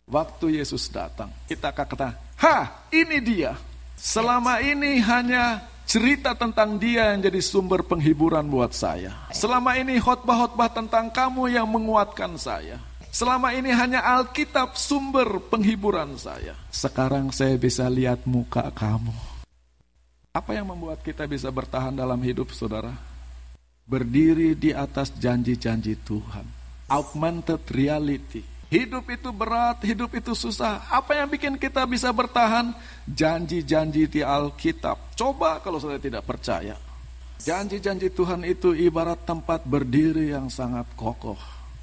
Waktu 0.08 0.64
Yesus 0.64 0.88
datang, 0.88 1.28
kita 1.52 1.76
akan 1.76 1.84
kata, 1.84 2.10
ha 2.40 2.88
ini 2.96 3.20
dia. 3.20 3.60
Selama 4.00 4.64
ini 4.64 5.04
hanya 5.04 5.68
cerita 5.84 6.32
tentang 6.32 6.80
dia 6.80 7.12
yang 7.12 7.28
jadi 7.28 7.44
sumber 7.44 7.84
penghiburan 7.84 8.48
buat 8.48 8.72
saya. 8.72 9.12
Selama 9.36 9.76
ini 9.76 10.00
khotbah-khotbah 10.00 10.72
tentang 10.72 11.12
kamu 11.12 11.52
yang 11.52 11.68
menguatkan 11.68 12.40
saya. 12.40 12.80
Selama 13.18 13.50
ini 13.50 13.74
hanya 13.74 14.06
Alkitab 14.06 14.78
sumber 14.78 15.42
penghiburan 15.50 16.22
saya. 16.22 16.54
Sekarang 16.70 17.34
saya 17.34 17.58
bisa 17.58 17.90
lihat 17.90 18.30
muka 18.30 18.70
kamu. 18.70 19.10
Apa 20.38 20.54
yang 20.54 20.70
membuat 20.70 21.02
kita 21.02 21.26
bisa 21.26 21.50
bertahan 21.50 21.98
dalam 21.98 22.22
hidup 22.22 22.54
saudara? 22.54 22.94
Berdiri 23.90 24.54
di 24.54 24.70
atas 24.70 25.10
janji-janji 25.18 25.98
Tuhan. 26.06 26.46
Augmented 26.94 27.66
reality. 27.74 28.46
Hidup 28.70 29.10
itu 29.10 29.34
berat, 29.34 29.82
hidup 29.82 30.14
itu 30.14 30.38
susah. 30.38 30.86
Apa 30.86 31.18
yang 31.18 31.26
bikin 31.26 31.58
kita 31.58 31.90
bisa 31.90 32.14
bertahan? 32.14 32.70
Janji-janji 33.10 34.06
di 34.06 34.22
Alkitab. 34.22 35.18
Coba 35.18 35.58
kalau 35.66 35.82
saudara 35.82 35.98
tidak 35.98 36.22
percaya. 36.22 36.78
Janji-janji 37.42 38.14
Tuhan 38.14 38.46
itu 38.46 38.78
ibarat 38.78 39.26
tempat 39.26 39.66
berdiri 39.66 40.38
yang 40.38 40.54
sangat 40.54 40.86
kokoh 40.94 41.57